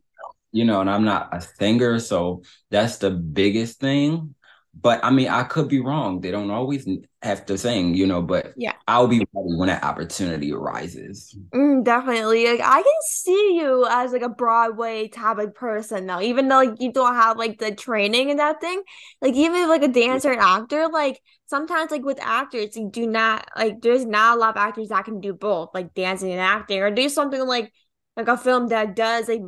you 0.51 0.65
know, 0.65 0.81
and 0.81 0.89
I'm 0.89 1.05
not 1.05 1.29
a 1.31 1.41
singer, 1.41 1.99
so 1.99 2.43
that's 2.71 2.97
the 2.97 3.11
biggest 3.11 3.79
thing 3.79 4.35
but 4.81 5.03
I 5.03 5.09
mean, 5.09 5.29
I 5.29 5.43
could 5.43 5.67
be 5.69 5.79
wrong. 5.79 6.21
They 6.21 6.31
don't 6.31 6.51
always 6.51 6.87
have 7.21 7.45
to 7.47 7.57
sing, 7.57 7.95
you 7.95 8.05
know, 8.05 8.21
but 8.21 8.53
yeah, 8.57 8.73
I'll 8.87 9.07
be 9.07 9.19
ready 9.19 9.55
when 9.55 9.67
that 9.67 9.83
opportunity 9.83 10.51
arises. 10.51 11.35
Mm, 11.53 11.83
definitely. 11.83 12.45
Like 12.45 12.59
I 12.61 12.81
can 12.81 13.01
see 13.07 13.57
you 13.57 13.87
as 13.89 14.11
like 14.11 14.21
a 14.21 14.29
Broadway 14.29 15.07
type 15.07 15.37
of 15.37 15.55
person 15.55 16.05
though, 16.05 16.21
even 16.21 16.47
though 16.47 16.57
like 16.57 16.81
you 16.81 16.91
don't 16.91 17.15
have 17.15 17.37
like 17.37 17.57
the 17.57 17.73
training 17.73 18.29
and 18.29 18.39
that 18.39 18.59
thing. 18.59 18.83
Like 19.21 19.33
even 19.35 19.63
if, 19.63 19.69
like 19.69 19.83
a 19.83 19.87
dancer 19.87 20.31
and 20.31 20.41
actor, 20.41 20.87
like 20.87 21.21
sometimes 21.45 21.91
like 21.91 22.03
with 22.03 22.19
actors, 22.21 22.75
you 22.75 22.89
do 22.91 23.07
not 23.07 23.47
like 23.55 23.81
there's 23.81 24.05
not 24.05 24.37
a 24.37 24.39
lot 24.39 24.57
of 24.57 24.57
actors 24.57 24.89
that 24.89 25.05
can 25.05 25.21
do 25.21 25.33
both, 25.33 25.69
like 25.73 25.93
dancing 25.93 26.31
and 26.31 26.41
acting, 26.41 26.81
or 26.81 26.91
do 26.91 27.07
something 27.09 27.41
like 27.45 27.71
like 28.17 28.27
a 28.27 28.37
film 28.37 28.67
that 28.67 28.95
does 28.95 29.27
like 29.29 29.41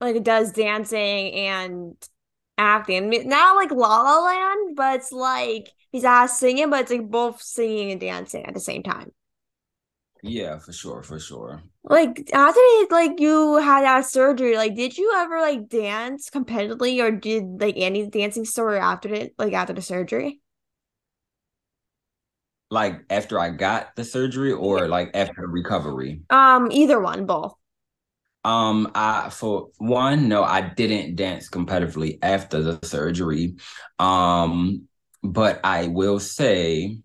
like 0.00 0.16
it 0.16 0.24
does 0.24 0.52
dancing 0.52 1.32
and 1.32 1.94
acting. 2.58 3.10
Not 3.28 3.56
like 3.56 3.70
La 3.70 4.02
La 4.02 4.24
Land, 4.24 4.76
but 4.76 4.96
it's 4.96 5.12
like 5.12 5.70
he's 5.90 6.02
not 6.04 6.30
singing, 6.30 6.70
but 6.70 6.82
it's 6.82 6.90
like 6.90 7.10
both 7.10 7.42
singing 7.42 7.92
and 7.92 8.00
dancing 8.00 8.44
at 8.46 8.54
the 8.54 8.60
same 8.60 8.82
time. 8.82 9.12
Yeah, 10.22 10.58
for 10.58 10.72
sure, 10.72 11.02
for 11.02 11.18
sure. 11.18 11.62
Like 11.84 12.30
after 12.32 12.60
like 12.90 13.18
you 13.18 13.56
had 13.56 13.82
that 13.82 14.06
surgery, 14.06 14.56
like 14.56 14.76
did 14.76 14.96
you 14.96 15.12
ever 15.16 15.40
like 15.40 15.68
dance 15.68 16.30
competitively 16.30 17.02
or 17.02 17.10
did 17.10 17.60
like 17.60 17.74
any 17.76 18.06
dancing 18.08 18.44
story 18.44 18.78
after 18.78 19.12
it, 19.12 19.34
like 19.36 19.52
after 19.52 19.72
the 19.72 19.82
surgery? 19.82 20.40
Like 22.70 23.04
after 23.08 23.38
I 23.38 23.50
got 23.50 23.94
the 23.94 24.04
surgery 24.04 24.50
or 24.52 24.88
like 24.88 25.10
after 25.14 25.46
recovery? 25.46 26.22
Um, 26.30 26.70
either 26.72 27.00
one, 27.00 27.26
both. 27.26 27.54
Um, 28.44 28.90
I 28.94 29.30
for 29.30 29.68
one, 29.78 30.28
no, 30.28 30.42
I 30.42 30.62
didn't 30.62 31.16
dance 31.16 31.48
competitively 31.48 32.18
after 32.22 32.60
the 32.62 32.84
surgery. 32.86 33.56
Um, 33.98 34.88
but 35.22 35.60
I 35.64 35.86
will 35.86 36.18
say, 36.18 36.98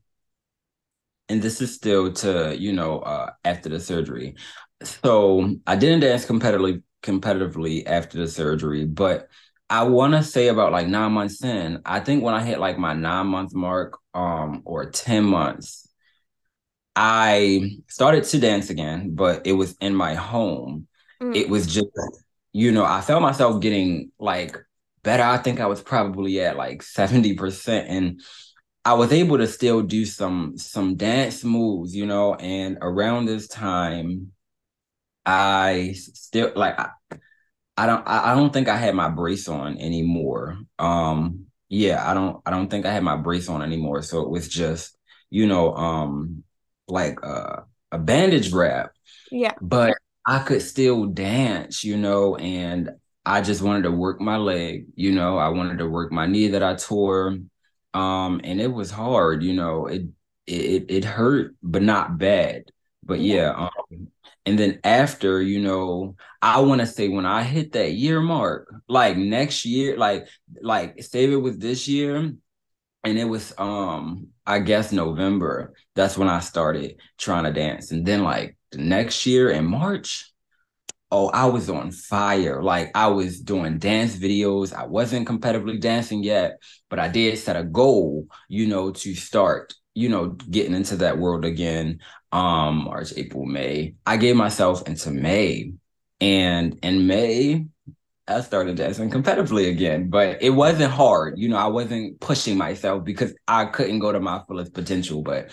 and 1.29 1.41
this 1.41 1.61
is 1.61 1.73
still 1.73 2.11
to 2.13 2.55
you 2.57 2.73
know 2.73 2.99
uh, 2.99 3.31
after 3.43 3.69
the 3.69 3.79
surgery. 3.79 4.35
So 4.83 5.55
I 5.65 5.75
didn't 5.75 6.01
dance 6.01 6.25
competitively 6.25 6.83
competitively 7.03 7.83
after 7.85 8.17
the 8.17 8.27
surgery, 8.27 8.85
but 8.85 9.29
I 9.69 9.83
want 9.83 10.13
to 10.13 10.23
say 10.23 10.47
about 10.47 10.71
like 10.71 10.87
nine 10.87 11.11
months 11.11 11.43
in, 11.43 11.81
I 11.85 11.99
think 11.99 12.23
when 12.23 12.33
I 12.33 12.43
hit 12.43 12.59
like 12.59 12.77
my 12.77 12.93
nine 12.93 13.27
month 13.27 13.53
mark, 13.53 13.97
um, 14.13 14.61
or 14.65 14.89
ten 14.89 15.23
months, 15.25 15.87
I 16.95 17.77
started 17.87 18.23
to 18.25 18.39
dance 18.39 18.69
again, 18.69 19.13
but 19.15 19.45
it 19.45 19.53
was 19.53 19.75
in 19.79 19.93
my 19.95 20.15
home 20.15 20.87
Mm. 21.21 21.35
It 21.35 21.49
was 21.49 21.67
just, 21.67 21.87
you 22.53 22.71
know, 22.71 22.85
I 22.85 23.01
felt 23.01 23.21
myself 23.21 23.61
getting 23.61 24.11
like 24.19 24.57
better. 25.03 25.23
I 25.23 25.37
think 25.37 25.59
I 25.59 25.67
was 25.67 25.81
probably 25.81 26.39
at 26.41 26.57
like 26.57 26.81
70%. 26.83 27.87
And 27.87 28.21
I 28.85 28.93
was 28.93 29.11
able 29.11 29.37
to 29.37 29.47
still 29.47 29.81
do 29.81 30.05
some 30.05 30.57
some 30.57 30.95
dance 30.95 31.43
moves, 31.43 31.95
you 31.95 32.05
know, 32.05 32.35
and 32.35 32.77
around 32.81 33.25
this 33.25 33.47
time, 33.47 34.31
I 35.25 35.93
still 35.95 36.53
like 36.55 36.79
I, 36.79 36.91
I 37.75 37.85
don't 37.85 38.07
I, 38.07 38.31
I 38.31 38.35
don't 38.35 38.53
think 38.53 38.69
I 38.69 38.77
had 38.77 38.95
my 38.95 39.09
brace 39.09 39.47
on 39.47 39.77
anymore. 39.77 40.57
Um 40.79 41.47
yeah, 41.69 42.09
I 42.09 42.13
don't 42.13 42.41
I 42.45 42.51
don't 42.51 42.69
think 42.69 42.85
I 42.85 42.93
had 42.93 43.03
my 43.03 43.17
brace 43.17 43.49
on 43.49 43.61
anymore. 43.61 44.01
So 44.03 44.21
it 44.21 44.29
was 44.29 44.47
just, 44.47 44.97
you 45.29 45.47
know, 45.47 45.75
um 45.75 46.43
like 46.87 47.19
uh, 47.23 47.61
a 47.91 47.97
bandage 47.99 48.51
wrap. 48.53 48.91
Yeah. 49.31 49.53
But 49.61 49.97
I 50.27 50.39
could 50.41 50.61
still 50.61 51.07
dance, 51.07 51.85
you 51.85 51.97
know, 51.97 52.35
and 52.37 52.91
I 53.25 53.41
just 53.41 53.63
wanted 53.63 53.83
to 53.83 53.91
work 53.91 54.21
my 54.21 54.37
leg, 54.37 54.87
you 54.95 55.13
know, 55.13 55.37
I 55.39 55.49
wanted 55.49 55.79
to 55.79 55.87
work 55.87 56.11
my 56.11 56.27
knee 56.27 56.49
that 56.49 56.63
I 56.63 56.75
tore. 56.75 57.37
Um, 57.95 58.41
and 58.43 58.61
it 58.61 58.73
was 58.73 58.91
hard, 58.91 59.43
you 59.43 59.53
know, 59.53 59.87
it 59.87 60.03
it 60.47 60.85
it 60.89 61.05
hurt, 61.05 61.55
but 61.63 61.83
not 61.83 62.19
bad. 62.19 62.65
But 63.03 63.21
yeah, 63.21 63.53
um, 63.55 64.09
and 64.45 64.59
then 64.59 64.79
after, 64.83 65.41
you 65.41 65.61
know, 65.61 66.15
I 66.41 66.61
want 66.61 66.81
to 66.81 66.87
say 66.87 67.09
when 67.09 67.25
I 67.25 67.43
hit 67.43 67.73
that 67.73 67.93
year 67.93 68.21
mark, 68.21 68.73
like 68.89 69.17
next 69.17 69.65
year, 69.65 69.97
like 69.97 70.27
like 70.61 71.03
save 71.03 71.31
it 71.31 71.37
with 71.37 71.61
this 71.61 71.87
year, 71.87 72.33
and 73.03 73.19
it 73.19 73.25
was 73.25 73.53
um 73.57 74.29
I 74.45 74.59
guess 74.59 74.91
November. 74.91 75.73
That's 75.95 76.17
when 76.17 76.29
I 76.29 76.39
started 76.41 76.99
trying 77.17 77.45
to 77.45 77.53
dance, 77.53 77.91
and 77.91 78.05
then 78.05 78.23
like 78.23 78.56
the 78.71 78.79
next 78.79 79.25
year 79.25 79.49
in 79.49 79.65
March, 79.65 80.31
oh, 81.11 81.29
I 81.29 81.45
was 81.45 81.69
on 81.69 81.91
fire. 81.91 82.61
Like 82.61 82.91
I 82.95 83.07
was 83.07 83.39
doing 83.39 83.77
dance 83.79 84.15
videos. 84.15 84.73
I 84.73 84.85
wasn't 84.85 85.27
competitively 85.27 85.79
dancing 85.79 86.23
yet, 86.23 86.61
but 86.89 86.99
I 86.99 87.07
did 87.07 87.37
set 87.37 87.55
a 87.55 87.63
goal, 87.63 88.27
you 88.49 88.67
know, 88.67 88.91
to 88.91 89.15
start, 89.15 89.73
you 89.93 90.09
know, 90.09 90.27
getting 90.27 90.73
into 90.73 90.97
that 90.97 91.17
world 91.17 91.45
again. 91.45 91.99
Um, 92.31 92.83
March, 92.83 93.13
April, 93.15 93.45
May. 93.45 93.95
I 94.05 94.17
gave 94.17 94.35
myself 94.35 94.87
into 94.87 95.11
May. 95.11 95.73
And 96.19 96.79
in 96.83 97.07
May, 97.07 97.67
I 98.27 98.41
started 98.41 98.75
dancing 98.75 99.09
competitively 99.09 99.69
again, 99.69 100.09
but 100.09 100.41
it 100.41 100.49
wasn't 100.49 100.91
hard. 100.91 101.35
You 101.37 101.47
know, 101.47 101.57
I 101.57 101.67
wasn't 101.67 102.19
pushing 102.19 102.57
myself 102.57 103.05
because 103.05 103.33
I 103.47 103.65
couldn't 103.65 103.99
go 103.99 104.11
to 104.11 104.19
my 104.19 104.41
fullest 104.47 104.73
potential, 104.73 105.21
but 105.21 105.51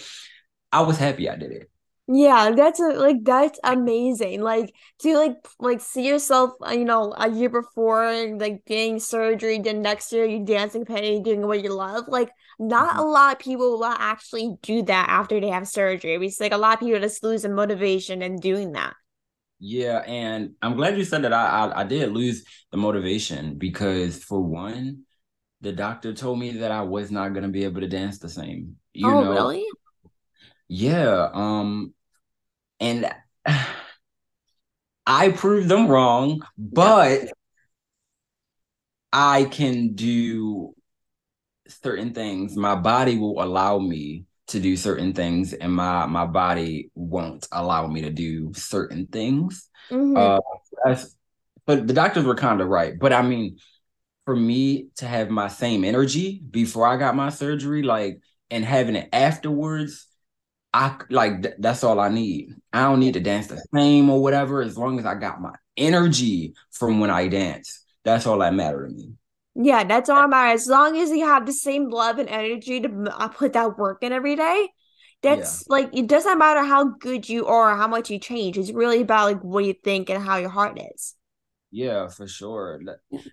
I 0.72 0.80
was 0.82 0.98
happy 0.98 1.28
I 1.28 1.36
did 1.36 1.52
it. 1.52 1.70
Yeah, 2.06 2.50
that's 2.50 2.80
a, 2.80 2.88
like 2.88 3.24
that's 3.24 3.58
amazing. 3.64 4.42
Like 4.42 4.74
to 5.00 5.16
like 5.16 5.36
like 5.58 5.80
see 5.80 6.06
yourself, 6.06 6.50
uh, 6.64 6.72
you 6.72 6.84
know, 6.84 7.14
a 7.16 7.30
year 7.30 7.48
before 7.48 8.04
and, 8.04 8.38
like 8.38 8.64
getting 8.66 9.00
surgery, 9.00 9.58
then 9.58 9.80
next 9.80 10.12
year 10.12 10.26
you 10.26 10.44
dancing 10.44 10.84
penny, 10.84 11.22
doing 11.22 11.46
what 11.46 11.62
you 11.62 11.72
love. 11.72 12.04
Like 12.08 12.30
not 12.58 12.90
mm-hmm. 12.90 12.98
a 12.98 13.04
lot 13.04 13.32
of 13.34 13.38
people 13.38 13.78
will 13.78 13.84
actually 13.84 14.54
do 14.62 14.82
that 14.82 15.08
after 15.08 15.40
they 15.40 15.48
have 15.48 15.66
surgery. 15.66 16.14
It's 16.26 16.40
like 16.40 16.52
a 16.52 16.58
lot 16.58 16.74
of 16.74 16.80
people 16.80 17.00
just 17.00 17.24
lose 17.24 17.42
the 17.42 17.48
motivation 17.48 18.20
in 18.20 18.36
doing 18.36 18.72
that. 18.72 18.94
Yeah, 19.58 20.00
and 20.00 20.50
I'm 20.60 20.76
glad 20.76 20.98
you 20.98 21.04
said 21.04 21.24
that. 21.24 21.32
I, 21.32 21.46
I 21.46 21.80
I 21.80 21.84
did 21.84 22.12
lose 22.12 22.44
the 22.70 22.76
motivation 22.76 23.56
because 23.56 24.22
for 24.22 24.40
one, 24.42 25.04
the 25.62 25.72
doctor 25.72 26.12
told 26.12 26.38
me 26.38 26.50
that 26.58 26.70
I 26.70 26.82
was 26.82 27.10
not 27.10 27.32
gonna 27.32 27.48
be 27.48 27.64
able 27.64 27.80
to 27.80 27.88
dance 27.88 28.18
the 28.18 28.28
same. 28.28 28.76
You 28.92 29.08
oh, 29.08 29.24
know, 29.24 29.30
really? 29.30 29.64
Yeah. 30.68 31.28
Um, 31.32 31.94
and 32.80 33.10
I 35.06 35.30
proved 35.30 35.68
them 35.68 35.88
wrong, 35.88 36.42
but 36.56 37.28
I 39.12 39.44
can 39.44 39.94
do 39.94 40.74
certain 41.68 42.14
things. 42.14 42.56
My 42.56 42.74
body 42.74 43.18
will 43.18 43.42
allow 43.42 43.78
me 43.78 44.24
to 44.48 44.60
do 44.60 44.76
certain 44.76 45.12
things, 45.12 45.52
and 45.52 45.72
my 45.72 46.06
my 46.06 46.26
body 46.26 46.90
won't 46.94 47.46
allow 47.52 47.86
me 47.86 48.02
to 48.02 48.10
do 48.10 48.52
certain 48.54 49.06
things. 49.06 49.68
Mm-hmm. 49.90 50.16
Uh, 50.16 50.96
but 51.66 51.86
the 51.86 51.94
doctors 51.94 52.24
were 52.24 52.34
kind 52.34 52.60
of 52.60 52.68
right. 52.68 52.98
But 52.98 53.12
I 53.12 53.22
mean, 53.22 53.58
for 54.24 54.36
me 54.36 54.88
to 54.96 55.06
have 55.06 55.30
my 55.30 55.48
same 55.48 55.84
energy 55.84 56.42
before 56.50 56.86
I 56.86 56.96
got 56.96 57.16
my 57.16 57.28
surgery, 57.28 57.82
like 57.82 58.20
and 58.50 58.64
having 58.64 58.96
it 58.96 59.08
afterwards, 59.12 60.06
I 60.74 60.96
like 61.08 61.42
th- 61.42 61.54
that's 61.60 61.84
all 61.84 62.00
I 62.00 62.08
need. 62.08 62.52
I 62.72 62.82
don't 62.82 62.98
need 62.98 63.14
to 63.14 63.20
dance 63.20 63.46
the 63.46 63.64
same 63.72 64.10
or 64.10 64.20
whatever, 64.20 64.60
as 64.60 64.76
long 64.76 64.98
as 64.98 65.06
I 65.06 65.14
got 65.14 65.40
my 65.40 65.54
energy 65.76 66.54
from 66.72 66.98
when 66.98 67.10
I 67.10 67.28
dance. 67.28 67.84
That's 68.04 68.26
all 68.26 68.38
that 68.40 68.54
matter 68.54 68.88
to 68.88 68.92
me. 68.92 69.12
Yeah, 69.54 69.84
that's 69.84 70.10
all 70.10 70.20
that 70.20 70.28
matters. 70.28 70.62
As 70.62 70.68
long 70.68 70.96
as 70.96 71.10
you 71.10 71.24
have 71.26 71.46
the 71.46 71.52
same 71.52 71.90
love 71.90 72.18
and 72.18 72.28
energy 72.28 72.80
to 72.80 73.14
uh, 73.16 73.28
put 73.28 73.52
that 73.52 73.78
work 73.78 74.02
in 74.02 74.12
every 74.12 74.34
day, 74.34 74.68
that's 75.22 75.60
yeah. 75.60 75.76
like 75.76 75.96
it 75.96 76.08
doesn't 76.08 76.38
matter 76.38 76.64
how 76.64 76.88
good 76.98 77.28
you 77.28 77.46
are, 77.46 77.76
how 77.76 77.86
much 77.86 78.10
you 78.10 78.18
change. 78.18 78.58
It's 78.58 78.72
really 78.72 79.00
about 79.02 79.26
like 79.26 79.42
what 79.42 79.64
you 79.64 79.74
think 79.84 80.10
and 80.10 80.22
how 80.22 80.38
your 80.38 80.50
heart 80.50 80.80
is. 80.92 81.14
Yeah, 81.70 82.08
for 82.08 82.26
sure. 82.26 82.80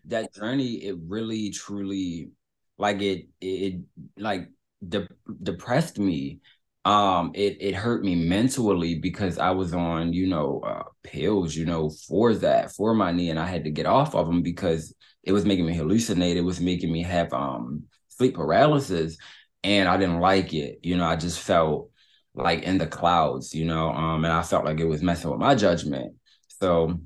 That 0.05 0.31
journey, 0.35 0.75
it 0.75 0.95
really, 1.07 1.49
truly, 1.49 2.29
like 2.77 3.01
it, 3.01 3.29
it, 3.41 3.81
like 4.15 4.49
de- 4.87 5.09
depressed 5.41 5.97
me 5.97 6.41
um 6.85 7.31
it 7.35 7.57
it 7.61 7.75
hurt 7.75 8.03
me 8.03 8.15
mentally 8.15 8.95
because 8.95 9.37
i 9.37 9.51
was 9.51 9.73
on 9.73 10.13
you 10.13 10.25
know 10.25 10.59
uh, 10.65 10.83
pills 11.03 11.55
you 11.55 11.63
know 11.65 11.91
for 12.07 12.33
that 12.33 12.71
for 12.71 12.95
my 12.95 13.11
knee 13.11 13.29
and 13.29 13.39
i 13.39 13.45
had 13.45 13.63
to 13.63 13.69
get 13.69 13.85
off 13.85 14.15
of 14.15 14.25
them 14.25 14.41
because 14.41 14.95
it 15.23 15.31
was 15.31 15.45
making 15.45 15.65
me 15.65 15.75
hallucinate 15.75 16.35
it 16.35 16.41
was 16.41 16.59
making 16.59 16.91
me 16.91 17.03
have 17.03 17.31
um 17.33 17.83
sleep 18.07 18.33
paralysis 18.33 19.17
and 19.63 19.87
i 19.87 19.95
didn't 19.95 20.19
like 20.19 20.55
it 20.55 20.79
you 20.81 20.97
know 20.97 21.05
i 21.05 21.15
just 21.15 21.39
felt 21.39 21.91
like 22.33 22.63
in 22.63 22.79
the 22.79 22.87
clouds 22.87 23.53
you 23.53 23.65
know 23.65 23.91
um 23.91 24.25
and 24.25 24.33
i 24.33 24.41
felt 24.41 24.65
like 24.65 24.79
it 24.79 24.85
was 24.85 25.03
messing 25.03 25.29
with 25.29 25.39
my 25.39 25.53
judgment 25.53 26.15
so 26.59 26.99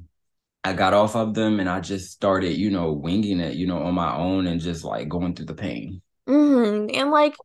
I 0.66 0.74
got 0.74 0.96
off 0.96 1.16
of 1.16 1.36
them 1.36 1.60
and 1.60 1.70
I 1.70 1.80
just 1.80 2.12
started, 2.12 2.58
you 2.58 2.72
know, 2.72 2.92
winging 2.92 3.40
it, 3.40 3.54
you 3.54 3.68
know, 3.68 3.84
on 3.84 3.94
my 3.94 4.16
own 4.16 4.48
and 4.48 4.60
just 4.60 4.84
like 4.84 5.08
going 5.08 5.36
through 5.36 5.46
the 5.46 5.54
pain. 5.54 6.02
Mm-hmm. 6.28 6.90
And 6.92 7.12
like 7.12 7.36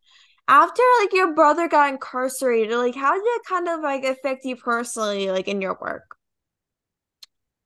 after 0.50 0.82
like 1.00 1.14
your 1.14 1.34
brother 1.34 1.68
got 1.68 1.90
incarcerated, 1.94 2.76
like 2.76 2.96
how 2.96 3.14
did 3.14 3.24
it 3.24 3.42
kind 3.48 3.68
of 3.70 3.80
like 3.82 4.04
affect 4.04 4.44
you 4.44 4.56
personally, 4.56 5.30
like 5.30 5.48
in 5.48 5.62
your 5.62 5.78
work? 5.80 6.16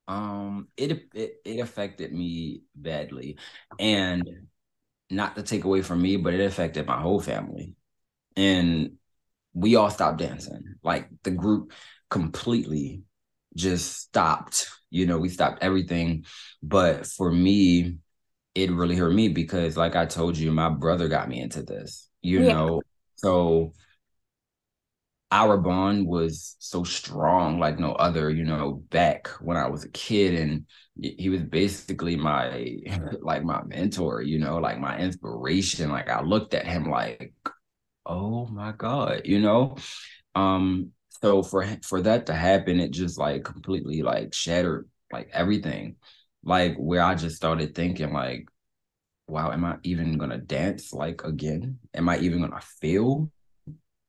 Um, 0.07 0.69
it 0.76 1.09
it 1.14 1.41
it 1.45 1.61
affected 1.61 2.12
me 2.12 2.62
badly, 2.75 3.38
and 3.79 4.49
not 5.11 5.37
to 5.37 5.43
take 5.45 5.64
away 5.64 5.83
from 5.83 6.03
me, 6.03 6.17
but 6.19 6.35
it 6.35 6.41
affected 6.45 6.87
my 6.87 7.00
whole 7.00 7.21
family, 7.21 7.76
and 8.37 8.99
we 9.55 9.76
all 9.76 9.91
stopped 9.91 10.19
dancing. 10.19 10.76
Like 10.85 11.09
the 11.25 11.33
group 11.33 11.73
completely 12.11 13.03
just 13.57 13.95
stopped. 13.99 14.71
You 14.91 15.07
know, 15.07 15.19
we 15.19 15.29
stopped 15.31 15.62
everything. 15.62 16.26
But 16.62 17.07
for 17.07 17.31
me, 17.33 17.99
it 18.55 18.73
really 18.73 18.97
hurt 18.97 19.12
me 19.14 19.29
because, 19.29 19.76
like 19.76 19.97
I 19.97 20.07
told 20.07 20.38
you, 20.38 20.53
my 20.53 20.71
brother 20.71 21.09
got 21.09 21.29
me 21.29 21.41
into 21.43 21.62
this. 21.62 22.09
You 22.25 22.40
yeah. 22.40 22.54
know, 22.54 22.83
so 23.16 23.73
our 25.31 25.57
bond 25.59 26.07
was 26.07 26.54
so 26.61 26.85
strong 26.85 27.59
like 27.59 27.78
no 27.78 27.93
other 27.93 28.31
you 28.31 28.45
know 28.45 28.75
back 28.90 29.28
when 29.40 29.57
i 29.57 29.66
was 29.66 29.85
a 29.85 29.88
kid 29.90 30.35
and 30.35 30.64
he 31.00 31.28
was 31.28 31.43
basically 31.43 32.14
my 32.14 32.71
like 33.21 33.43
my 33.43 33.61
mentor 33.64 34.23
you 34.23 34.38
know 34.38 34.59
like 34.59 34.78
my 34.78 34.97
inspiration. 34.99 35.90
Like 35.90 36.09
i 36.09 36.23
looked 36.23 36.54
at 36.54 36.66
him 36.66 36.88
like 36.88 37.35
oh 38.07 38.47
my 38.47 38.73
god 38.73 39.23
you 39.25 39.40
know? 39.40 39.76
Um 40.35 40.93
so 41.23 41.43
for 41.43 41.66
for 41.83 42.02
that 42.02 42.26
to 42.26 42.35
happen 42.35 42.81
it 42.81 42.93
just 42.93 43.19
like 43.19 43.45
completely 43.45 44.02
like 44.02 44.35
shattered 44.35 44.88
like 45.12 45.31
everything. 45.33 45.97
Like 46.45 46.76
where 46.76 47.02
i 47.02 47.14
just 47.14 47.37
started 47.37 47.75
thinking 47.75 48.12
like 48.12 48.49
wow 49.26 49.50
am 49.52 49.64
i 49.64 49.76
even 49.83 50.19
gonna 50.19 50.38
dance 50.38 50.93
like 50.93 51.25
again? 51.25 51.78
Am 51.95 52.09
i 52.09 52.19
even 52.19 52.40
gonna 52.40 52.61
feel 52.81 53.31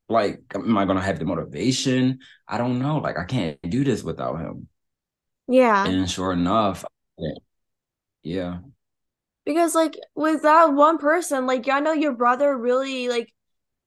like 0.10 0.42
am 0.54 0.78
i 0.78 0.86
gonna 0.86 1.02
have 1.02 1.20
the 1.20 1.26
motivation? 1.26 2.20
I 2.48 2.58
don't 2.58 2.80
know 2.80 2.98
like 2.98 3.18
i 3.18 3.26
can't 3.26 3.60
do 3.70 3.84
this 3.84 4.04
without 4.04 4.40
him. 4.40 4.68
Yeah. 5.48 5.86
And 5.86 6.10
sure 6.10 6.34
enough 6.34 6.84
yeah. 8.24 8.60
Because 9.46 9.76
like 9.76 9.98
with 10.16 10.42
that 10.42 10.74
one 10.74 10.98
person 10.98 11.46
like 11.46 11.70
i 11.70 11.80
know 11.80 11.94
your 11.94 12.14
brother 12.14 12.58
really 12.58 13.08
like 13.08 13.32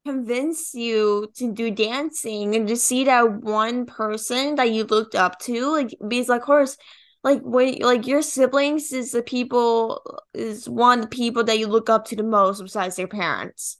convinced 0.06 0.74
you 0.74 1.28
to 1.34 1.52
do 1.52 1.70
dancing 1.70 2.54
and 2.54 2.68
to 2.68 2.76
see 2.76 3.04
that 3.04 3.42
one 3.42 3.84
person 3.84 4.54
that 4.54 4.70
you 4.70 4.84
looked 4.84 5.14
up 5.14 5.38
to 5.40 5.70
like 5.72 5.94
because 6.06 6.28
like 6.28 6.40
of 6.40 6.46
course 6.46 6.76
like 7.24 7.40
when 7.42 7.78
like 7.80 8.06
your 8.06 8.22
siblings 8.22 8.92
is 8.92 9.12
the 9.12 9.22
people 9.22 10.02
is 10.34 10.68
one 10.68 11.00
of 11.00 11.04
the 11.04 11.16
people 11.16 11.44
that 11.44 11.58
you 11.58 11.66
look 11.66 11.90
up 11.90 12.06
to 12.06 12.16
the 12.16 12.22
most 12.22 12.62
besides 12.62 12.98
your 12.98 13.08
parents 13.08 13.78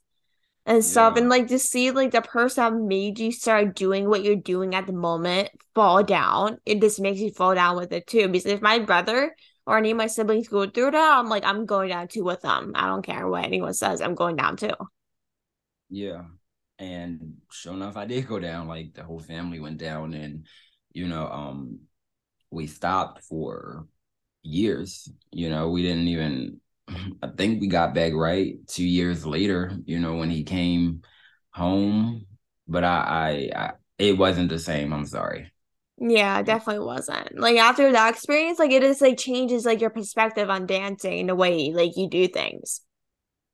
and 0.65 0.83
stuff 0.83 1.13
yeah. 1.15 1.21
and 1.21 1.29
like 1.29 1.47
to 1.47 1.57
see 1.57 1.91
like 1.91 2.11
the 2.11 2.21
person 2.21 2.63
that 2.63 2.79
made 2.79 3.17
you 3.17 3.31
start 3.31 3.75
doing 3.75 4.09
what 4.09 4.23
you're 4.23 4.35
doing 4.35 4.75
at 4.75 4.85
the 4.85 4.93
moment 4.93 5.49
fall 5.73 6.03
down 6.03 6.57
it 6.65 6.81
just 6.81 6.99
makes 6.99 7.19
you 7.19 7.31
fall 7.31 7.55
down 7.55 7.75
with 7.75 7.91
it 7.91 8.05
too 8.07 8.27
because 8.27 8.45
if 8.45 8.61
my 8.61 8.79
brother 8.79 9.35
or 9.65 9.77
any 9.77 9.91
of 9.91 9.97
my 9.97 10.07
siblings 10.07 10.47
go 10.47 10.69
through 10.69 10.91
that 10.91 11.17
i'm 11.17 11.29
like 11.29 11.45
i'm 11.45 11.65
going 11.65 11.89
down 11.89 12.07
too 12.07 12.23
with 12.23 12.41
them. 12.41 12.73
I 12.75 12.87
don't 12.87 13.05
care 13.05 13.27
what 13.27 13.45
anyone 13.45 13.73
says 13.73 14.01
i'm 14.01 14.15
going 14.15 14.35
down 14.35 14.57
too. 14.57 14.73
Yeah. 15.89 16.23
And 16.77 17.37
sure 17.51 17.73
enough 17.73 17.97
i 17.97 18.05
did 18.05 18.27
go 18.27 18.39
down 18.39 18.67
like 18.67 18.93
the 18.93 19.03
whole 19.03 19.19
family 19.19 19.59
went 19.59 19.77
down 19.79 20.13
and 20.13 20.45
you 20.91 21.07
know 21.07 21.27
um 21.27 21.79
we 22.51 22.67
stopped 22.67 23.23
for 23.23 23.85
years 24.41 25.11
you 25.31 25.49
know 25.49 25.69
we 25.69 25.81
didn't 25.81 26.07
even 26.07 26.59
I 27.21 27.27
think 27.27 27.61
we 27.61 27.67
got 27.67 27.93
back 27.93 28.13
right 28.13 28.55
two 28.67 28.85
years 28.85 29.25
later, 29.25 29.77
you 29.85 29.99
know, 29.99 30.15
when 30.15 30.29
he 30.29 30.43
came 30.43 31.03
home. 31.51 32.25
But 32.67 32.83
I, 32.83 33.49
I, 33.55 33.61
I 33.61 33.71
it 33.97 34.17
wasn't 34.17 34.49
the 34.49 34.59
same. 34.59 34.93
I'm 34.93 35.05
sorry. 35.05 35.51
Yeah, 35.99 36.41
definitely 36.41 36.85
wasn't. 36.85 37.37
Like 37.37 37.57
after 37.57 37.91
that 37.91 38.13
experience, 38.13 38.59
like 38.59 38.71
it 38.71 38.81
just 38.81 39.01
like 39.01 39.17
changes 39.17 39.65
like 39.65 39.81
your 39.81 39.89
perspective 39.89 40.49
on 40.49 40.65
dancing, 40.65 41.27
the 41.27 41.35
way 41.35 41.71
like 41.73 41.97
you 41.97 42.09
do 42.09 42.27
things. 42.27 42.81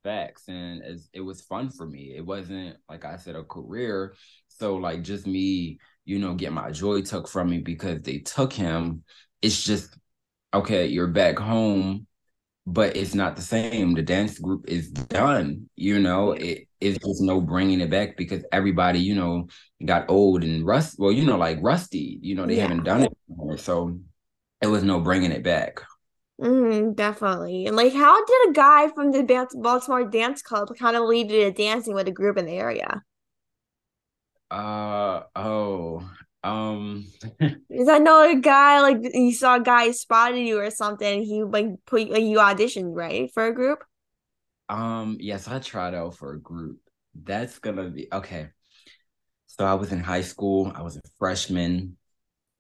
Facts, 0.04 0.43
and 0.48 0.84
it 1.13 1.22
was 1.22 1.41
fun 1.41 1.72
for 1.72 1.88
me. 1.88 2.13
It 2.15 2.24
wasn't 2.24 2.78
like 2.88 3.06
I 3.06 3.17
said 3.17 3.36
a 3.36 3.43
career. 3.43 4.13
So 4.50 4.76
like 4.76 5.02
just 5.02 5.26
me, 5.26 5.80
you 6.06 6.20
know, 6.20 6.34
get 6.34 6.54
my 6.54 6.72
joy 6.72 7.02
took 7.02 7.28
from 7.28 7.50
me 7.50 7.60
because 7.60 8.02
they 8.02 8.20
took 8.20 8.54
him. 8.54 9.04
It's 9.41 9.63
just 9.63 9.98
okay. 10.54 10.88
You're 10.88 11.08
back 11.08 11.38
home 11.38 12.08
but 12.65 12.98
it's 12.98 13.13
not 13.13 13.36
the 13.36 13.41
same. 13.41 13.94
The 13.94 14.02
dance 14.02 14.39
group 14.39 14.65
is 14.68 14.89
done. 14.89 15.70
You 15.76 16.00
know, 16.00 16.32
it 16.32 16.68
is 16.82 16.98
just 16.98 17.22
no 17.22 17.39
bringing 17.39 17.80
it 17.80 17.91
back 17.91 18.18
because 18.18 18.44
everybody, 18.52 19.00
you 19.00 19.15
know, 19.15 19.48
got 19.86 20.10
old 20.10 20.44
and 20.44 20.65
rust. 20.65 20.96
Well, 20.98 21.12
you 21.12 21.26
know, 21.26 21.38
like 21.38 21.60
rusty. 21.62 22.20
You 22.22 22.36
know, 22.36 22.46
they 22.46 22.56
yeah. 22.56 22.63
haven't 22.63 22.84
done 22.84 23.04
it 23.04 23.18
anymore, 23.30 23.58
so 23.58 24.00
it 24.62 24.68
was 24.68 24.84
no 24.84 25.00
bringing 25.00 25.32
it 25.32 25.44
back. 25.44 25.82
Mm, 26.41 26.96
definitely. 26.96 27.68
And 27.68 27.76
like, 27.76 27.94
how 27.94 28.26
did 28.26 28.50
a 28.50 28.54
guy 28.54 28.89
from 28.89 29.12
the 29.12 29.48
Baltimore 29.62 30.10
Dance 30.10 30.41
Club 30.41 30.70
kind 30.78 30.98
of 30.98 31.04
lead 31.04 31.30
to 31.30 31.52
dancing 31.52 31.94
with 31.94 32.08
a 32.08 32.12
group 32.12 32.38
in 32.38 32.46
the 32.46 32.54
area? 32.54 33.04
Uh 34.56 35.24
oh, 35.36 36.10
um, 36.41 37.06
because 37.68 37.89
I 37.89 37.98
know 37.98 38.24
a 38.24 38.39
guy 38.39 38.80
like 38.80 39.00
you 39.13 39.34
saw 39.34 39.56
a 39.56 39.60
guy 39.60 39.91
spotted 39.91 40.48
you 40.48 40.62
or 40.62 40.72
something. 40.72 41.24
He 41.24 41.44
like 41.44 41.65
put 41.86 42.10
like, 42.10 42.24
you 42.24 42.38
auditioned 42.38 42.96
right 42.96 43.30
for 43.34 43.48
a 43.48 43.54
group. 43.54 43.84
Um, 44.70 45.18
yes, 45.20 45.50
I 45.50 45.60
tried 45.60 45.94
out 45.94 46.15
for 46.15 46.32
a 46.32 46.39
group. 46.39 46.80
That's 47.13 47.60
gonna 47.60 47.89
be 47.89 48.08
okay. 48.13 48.48
So 49.48 49.65
I 49.65 49.74
was 49.74 49.91
in 49.91 50.00
high 50.00 50.22
school. 50.22 50.72
I 50.74 50.84
was 50.84 50.96
a 50.96 51.02
freshman, 51.20 51.98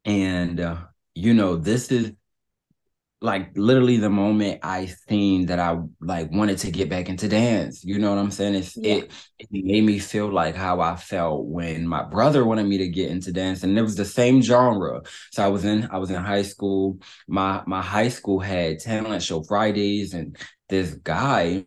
and 0.03 0.59
uh, 0.59 0.79
you 1.13 1.33
know 1.33 1.55
this 1.55 1.93
is 1.93 2.11
like 3.25 3.49
literally 3.55 3.97
the 3.97 4.09
moment 4.09 4.59
I 4.63 4.85
seen 4.85 5.47
that 5.47 5.59
I 5.59 5.77
like 5.99 6.31
wanted 6.31 6.59
to 6.59 6.71
get 6.71 6.89
back 6.89 7.09
into 7.09 7.27
dance. 7.27 7.83
You 7.83 7.99
know 7.99 8.11
what 8.11 8.19
I'm 8.19 8.31
saying? 8.31 8.55
It's 8.55 8.77
yeah. 8.77 8.95
it 8.95 9.11
it 9.39 9.47
made 9.51 9.83
me 9.83 9.99
feel 9.99 10.31
like 10.31 10.55
how 10.55 10.79
I 10.79 10.95
felt 10.95 11.45
when 11.45 11.87
my 11.87 12.03
brother 12.03 12.45
wanted 12.45 12.67
me 12.67 12.77
to 12.77 12.87
get 12.87 13.09
into 13.09 13.33
dance. 13.33 13.63
And 13.63 13.77
it 13.77 13.81
was 13.81 13.95
the 13.95 14.05
same 14.05 14.41
genre. 14.41 15.01
So 15.31 15.43
I 15.43 15.47
was 15.47 15.65
in 15.65 15.89
I 15.91 15.97
was 15.97 16.11
in 16.11 16.23
high 16.23 16.43
school. 16.43 16.99
My 17.27 17.63
my 17.65 17.81
high 17.81 18.09
school 18.09 18.39
had 18.39 18.79
talent 18.79 19.23
show 19.23 19.43
Fridays 19.43 20.13
and 20.13 20.37
this 20.69 20.93
guy 20.93 21.63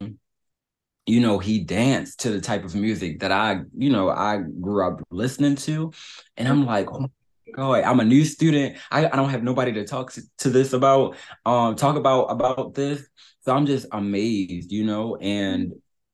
you 1.07 1.21
know 1.21 1.39
he 1.39 1.61
danced 1.61 2.21
to 2.21 2.31
the 2.31 2.41
type 2.41 2.65
of 2.65 2.75
music 2.75 3.21
that 3.21 3.33
i 3.33 3.61
you 3.77 3.89
know 3.89 4.11
i 4.11 4.39
grew 4.61 4.87
up 4.87 5.01
listening 5.11 5.57
to 5.57 5.91
and 6.37 6.47
i'm 6.49 6.67
like 6.67 6.91
oh 6.93 7.09
God, 7.53 7.83
I'm 7.83 8.01
a 8.01 8.05
new 8.05 8.25
student. 8.25 8.77
I, 8.91 9.07
I 9.07 9.17
don't 9.17 9.31
have 9.31 9.43
nobody 9.43 9.73
to 9.75 9.85
talk 9.85 10.13
to, 10.13 10.23
to 10.39 10.51
this 10.51 10.73
about, 10.73 11.17
um, 11.45 11.77
talk 11.77 11.97
about 11.97 12.27
about 12.27 12.75
this. 12.75 13.07
So 13.41 13.55
I'm 13.55 13.67
just 13.67 13.87
amazed, 13.93 14.71
you 14.71 14.85
know, 14.85 15.17
and 15.17 15.73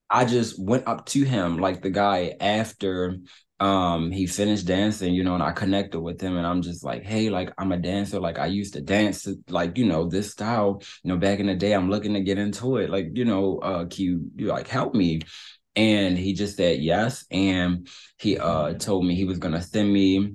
I 0.09 0.25
just 0.25 0.63
went 0.63 0.87
up 0.87 1.07
to 1.07 1.25
him 1.25 1.59
like 1.59 1.83
the 1.83 1.91
guy 1.91 2.35
after 2.41 3.17
um 3.61 4.11
he 4.11 4.27
finished 4.27 4.67
dancing, 4.67 5.15
you 5.15 5.25
know, 5.25 5.35
and 5.35 5.43
I 5.43 5.53
connected 5.53 6.01
with 6.01 6.21
him 6.21 6.37
and 6.37 6.47
I'm 6.47 6.63
just 6.63 6.85
like, 6.85 7.05
hey, 7.05 7.31
like 7.31 7.53
I'm 7.59 7.73
a 7.73 7.79
dancer, 7.79 8.21
like 8.21 8.39
I 8.39 8.47
used 8.47 8.75
to 8.75 8.81
dance 8.81 9.27
like, 9.49 9.77
you 9.79 9.87
know, 9.87 10.09
this 10.09 10.31
style, 10.31 10.83
you 11.03 11.09
know, 11.11 11.17
back 11.19 11.41
in 11.41 11.47
the 11.47 11.55
day, 11.55 11.73
I'm 11.73 11.91
looking 11.91 12.15
to 12.15 12.21
get 12.21 12.39
into 12.39 12.77
it. 12.79 12.91
Like, 12.91 13.09
you 13.15 13.25
know, 13.25 13.59
uh 13.59 13.87
can 13.87 14.05
you, 14.05 14.31
you 14.37 14.47
like 14.47 14.69
help 14.69 14.95
me? 14.95 15.21
And 15.77 16.17
he 16.17 16.33
just 16.35 16.57
said 16.57 16.81
yes. 16.81 17.25
And 17.31 17.89
he 18.19 18.39
uh 18.39 18.75
told 18.75 19.05
me 19.05 19.15
he 19.15 19.25
was 19.25 19.39
gonna 19.39 19.63
send 19.63 19.93
me 19.93 20.35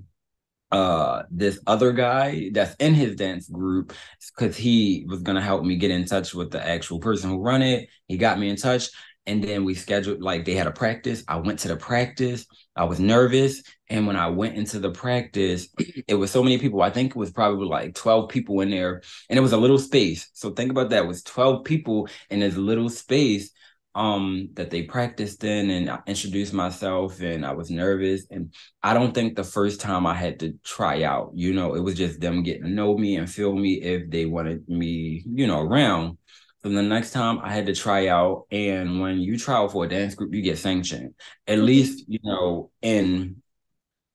uh 0.72 1.24
this 1.32 1.60
other 1.66 1.92
guy 1.92 2.50
that's 2.54 2.76
in 2.76 2.94
his 2.94 3.16
dance 3.16 3.50
group 3.50 3.94
because 4.38 4.56
he 4.56 5.06
was 5.08 5.22
gonna 5.22 5.42
help 5.42 5.64
me 5.64 5.76
get 5.78 5.92
in 5.92 6.06
touch 6.06 6.34
with 6.34 6.52
the 6.52 6.66
actual 6.66 7.00
person 7.00 7.30
who 7.30 7.40
run 7.42 7.62
it. 7.62 7.90
He 8.08 8.18
got 8.18 8.40
me 8.40 8.50
in 8.50 8.56
touch, 8.56 8.90
and 9.26 9.44
then 9.44 9.64
we 9.64 9.76
scheduled 9.76 10.22
like 10.22 10.46
they 10.46 10.56
had 10.56 10.68
a 10.68 10.72
practice. 10.72 11.24
I 11.28 11.38
went 11.38 11.60
to 11.60 11.68
the 11.68 11.76
practice. 11.78 12.46
I 12.76 12.86
was 12.86 13.00
nervous, 13.00 13.62
and 13.90 14.08
when 14.08 14.16
I 14.16 14.30
went 14.30 14.56
into 14.56 14.80
the 14.80 14.92
practice, 14.92 15.68
it 16.08 16.16
was 16.16 16.32
so 16.32 16.44
many 16.44 16.58
people. 16.58 16.82
I 16.82 16.90
think 16.90 17.12
it 17.12 17.18
was 17.18 17.32
probably 17.32 17.68
like 17.68 17.96
twelve 17.96 18.30
people 18.30 18.62
in 18.62 18.70
there, 18.70 19.02
and 19.30 19.38
it 19.38 19.42
was 19.42 19.54
a 19.54 19.58
little 19.58 19.78
space. 19.80 20.30
So 20.34 20.52
think 20.52 20.72
about 20.72 20.90
that. 20.92 21.04
It 21.04 21.08
was 21.08 21.24
twelve 21.24 21.64
people 21.66 22.08
in 22.30 22.40
this 22.40 22.56
little 22.56 22.90
space 22.90 23.52
um 23.96 24.50
that 24.54 24.70
they 24.70 24.84
practiced 24.84 25.44
in 25.44 25.70
and 25.72 25.90
I 25.90 26.00
introduced 26.06 26.54
myself 26.54 27.20
and 27.22 27.46
I 27.46 27.54
was 27.54 27.72
nervous 27.72 28.28
and 28.30 28.54
I 28.84 28.94
don't 28.94 29.14
think 29.14 29.36
the 29.36 29.44
first 29.44 29.82
time 29.82 30.06
I 30.06 30.14
had 30.14 30.40
to 30.42 30.54
try 30.64 31.04
out 31.04 31.32
you 31.34 31.54
know 31.54 31.74
it 31.74 31.80
was 31.82 31.96
just 31.96 32.20
them 32.20 32.44
getting 32.44 32.64
to 32.64 32.70
know 32.70 32.98
me 32.98 33.18
and 33.18 33.30
feel 33.30 33.54
me 33.54 33.82
if 33.82 34.10
they 34.10 34.26
wanted 34.26 34.68
me 34.70 35.24
you 35.26 35.48
know 35.48 35.62
around 35.62 36.18
so 36.62 36.70
the 36.70 36.84
next 36.84 37.12
time 37.12 37.40
I 37.40 37.52
had 37.52 37.66
to 37.66 37.74
try 37.74 38.10
out 38.10 38.46
and 38.52 39.02
when 39.02 39.20
you 39.20 39.40
try 39.40 39.56
out 39.56 39.72
for 39.72 39.86
a 39.86 39.90
dance 39.90 40.14
group 40.14 40.34
you 40.34 40.42
get 40.44 40.60
sanctioned 40.60 41.16
at 41.48 41.58
mm-hmm. 41.58 41.66
least 41.66 42.06
you 42.08 42.20
know 42.22 42.70
in 42.84 43.42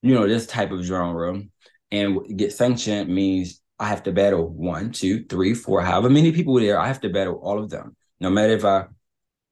you 0.02 0.14
know 0.14 0.28
this 0.28 0.46
type 0.46 0.70
of 0.70 0.84
genre 0.84 1.42
and 1.90 2.38
get 2.38 2.52
sanctioned 2.52 3.12
means 3.12 3.60
I 3.78 3.88
have 3.88 4.04
to 4.04 4.12
battle 4.12 4.48
one, 4.48 4.92
two, 4.92 5.24
three, 5.24 5.54
four, 5.54 5.82
however 5.82 6.08
many 6.08 6.32
people 6.32 6.54
there. 6.54 6.78
I 6.78 6.87
have 6.87 7.00
to 7.00 7.08
battle 7.08 7.40
all 7.42 7.58
of 7.58 7.70
them. 7.70 7.96
No 8.20 8.30
matter 8.30 8.52
if 8.52 8.64
I 8.64 8.87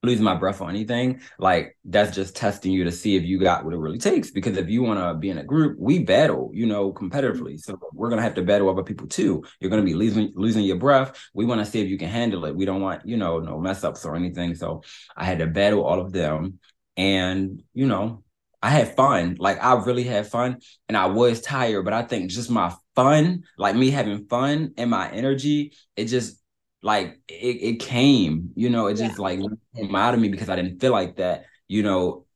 lose 0.03 0.21
my 0.21 0.35
breath 0.35 0.61
or 0.61 0.69
anything, 0.69 1.21
like 1.39 1.77
that's 1.85 2.15
just 2.15 2.35
testing 2.35 2.73
you 2.73 2.85
to 2.85 2.93
see 2.93 3.17
if 3.17 3.23
you 3.23 3.39
got 3.39 3.65
what 3.65 3.73
it 3.73 3.79
really 3.79 3.99
takes. 3.99 4.31
Because 4.31 4.57
if 4.57 4.69
you 4.69 4.83
want 4.83 4.99
to 4.99 5.15
be 5.15 5.31
in 5.31 5.39
a 5.39 5.45
group, 5.45 5.77
we 5.79 6.01
battle, 6.01 6.51
you 6.53 6.67
know, 6.67 6.93
competitively. 6.93 7.55
Mm-hmm. 7.55 7.73
So 7.73 7.79
we're 7.93 8.11
gonna 8.11 8.23
have 8.23 8.35
to 8.35 8.43
battle 8.43 8.69
other 8.69 8.83
people 8.83 9.07
too. 9.07 9.45
You're 9.61 9.71
gonna 9.71 9.83
be 9.83 9.95
losing 9.95 10.33
losing 10.35 10.65
your 10.65 10.77
breath. 10.77 11.17
We 11.35 11.45
want 11.45 11.61
to 11.61 11.71
see 11.71 11.81
if 11.81 11.89
you 11.89 11.99
can 11.99 12.09
handle 12.09 12.45
it. 12.47 12.55
We 12.55 12.65
don't 12.65 12.81
want, 12.81 13.07
you 13.07 13.17
know, 13.17 13.39
no 13.39 13.61
mess 13.61 13.85
ups 13.85 14.05
or 14.05 14.17
anything. 14.17 14.55
So 14.55 14.83
I 15.17 15.25
had 15.25 15.39
to 15.39 15.47
battle 15.47 15.85
all 15.85 16.01
of 16.01 16.13
them. 16.13 16.59
And, 16.97 17.63
you 17.73 17.87
know, 17.87 18.23
I 18.63 18.71
had 18.71 18.97
fun. 18.97 19.37
Like 19.39 19.63
I 19.63 19.75
really 19.75 20.05
had 20.05 20.27
fun 20.27 20.59
and 20.89 20.97
I 20.97 21.07
was 21.07 21.41
tired, 21.41 21.85
but 21.85 21.95
I 21.95 22.03
think 22.03 22.31
just 22.31 22.51
my 22.51 22.75
fun, 22.95 23.45
like 23.57 23.75
me 23.75 23.91
having 23.91 24.27
fun 24.27 24.73
and 24.77 24.91
my 24.91 25.11
energy, 25.11 25.73
it 25.97 26.07
just 26.07 26.42
like 26.83 27.21
it, 27.29 27.35
it 27.63 27.81
came, 27.81 28.51
you 28.57 28.69
know, 28.69 28.89
it 28.89 28.95
just 28.95 29.19
yeah. 29.19 29.23
like 29.23 29.41
came 29.75 29.95
out 29.95 30.15
of 30.15 30.21
me 30.21 30.29
because 30.29 30.49
I 30.49 30.57
didn't 30.57 30.81
feel 30.81 30.93
like 30.93 31.17
that, 31.17 31.45
you 31.69 31.83
know, 31.83 32.27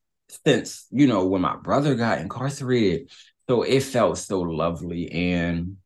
since, 0.45 0.87
you 0.89 1.07
know, 1.07 1.25
when 1.25 1.41
my 1.41 1.57
brother 1.57 1.95
got 1.95 2.19
incarcerated. 2.19 3.11
So 3.49 3.61
it 3.61 3.83
felt 3.83 4.17
so 4.17 4.41
lovely. 4.41 5.11
And 5.11 5.77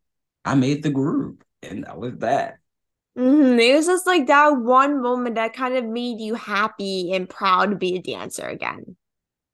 I 0.45 0.55
made 0.55 0.83
the 0.83 0.89
group 0.89 1.43
and 1.61 1.83
that 1.83 1.97
was 1.97 2.17
that. 2.19 2.57
Mm-hmm. 3.17 3.59
It 3.59 3.75
was 3.75 3.87
just 3.87 4.07
like 4.07 4.27
that 4.27 4.49
one 4.57 5.01
moment 5.01 5.35
that 5.35 5.53
kind 5.53 5.75
of 5.75 5.85
made 5.85 6.21
you 6.21 6.35
happy 6.35 7.13
and 7.13 7.27
proud 7.27 7.71
to 7.71 7.75
be 7.75 7.95
a 7.95 8.01
dancer 8.01 8.47
again. 8.47 8.95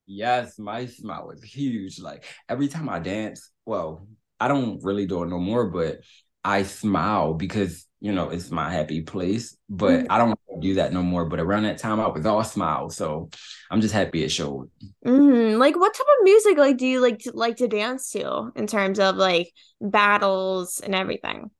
Yes, 0.05 0.59
my 0.59 0.85
smile 0.85 1.27
was 1.27 1.43
huge. 1.43 1.99
Like 1.99 2.23
every 2.47 2.67
time 2.67 2.87
I 2.87 2.99
dance, 2.99 3.49
well, 3.65 4.07
I 4.39 4.47
don't 4.47 4.83
really 4.83 5.05
do 5.05 5.23
it 5.23 5.27
no 5.27 5.39
more, 5.39 5.69
but 5.69 6.01
I 6.43 6.63
smile 6.63 7.33
because 7.33 7.86
you 7.99 8.11
know 8.11 8.29
it's 8.29 8.51
my 8.51 8.69
happy 8.71 9.01
place. 9.01 9.57
But 9.69 9.91
mm-hmm. 9.91 10.11
I 10.11 10.17
don't 10.17 10.39
do 10.61 10.75
that 10.75 10.93
no 10.93 11.03
more. 11.03 11.25
But 11.25 11.39
around 11.39 11.63
that 11.63 11.77
time, 11.77 11.99
I 11.99 12.07
was 12.07 12.25
all 12.25 12.43
smiles, 12.43 12.95
so 12.95 13.29
I'm 13.69 13.81
just 13.81 13.93
happy 13.93 14.23
it 14.23 14.29
showed. 14.29 14.69
Mm-hmm. 15.05 15.57
Like, 15.59 15.75
what 15.75 15.93
type 15.93 16.07
of 16.19 16.23
music 16.23 16.57
like 16.57 16.77
do 16.77 16.87
you 16.87 16.99
like 17.01 17.19
to 17.19 17.31
like 17.33 17.57
to 17.57 17.67
dance 17.67 18.11
to 18.11 18.51
in 18.55 18.67
terms 18.67 18.99
of 18.99 19.15
like 19.15 19.51
battles 19.81 20.79
and 20.79 20.95
everything? 20.95 21.51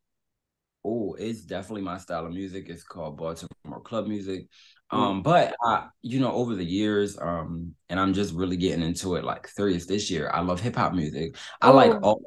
Oh, 0.86 1.16
it's 1.20 1.42
definitely 1.42 1.82
my 1.82 1.98
style 1.98 2.26
of 2.26 2.32
music. 2.32 2.70
It's 2.70 2.84
called 2.84 3.18
Baltimore 3.18 3.82
club 3.84 4.08
music. 4.08 4.48
Mm. 4.92 4.98
Um, 4.98 5.22
but 5.22 5.54
I, 5.64 5.88
you 6.02 6.20
know, 6.20 6.32
over 6.32 6.56
the 6.56 6.66
years, 6.66 7.18
um, 7.20 7.76
and 7.90 8.00
I'm 8.00 8.14
just 8.14 8.34
really 8.34 8.56
getting 8.58 8.84
into 8.84 9.16
it 9.16 9.26
like 9.26 9.48
serious 9.48 9.86
this 9.86 10.10
year. 10.10 10.32
I 10.34 10.42
love 10.42 10.62
hip 10.62 10.76
hop 10.76 10.94
music. 10.94 11.36
I 11.62 11.72
like 11.72 11.92
oh. 11.92 12.00
all 12.02 12.22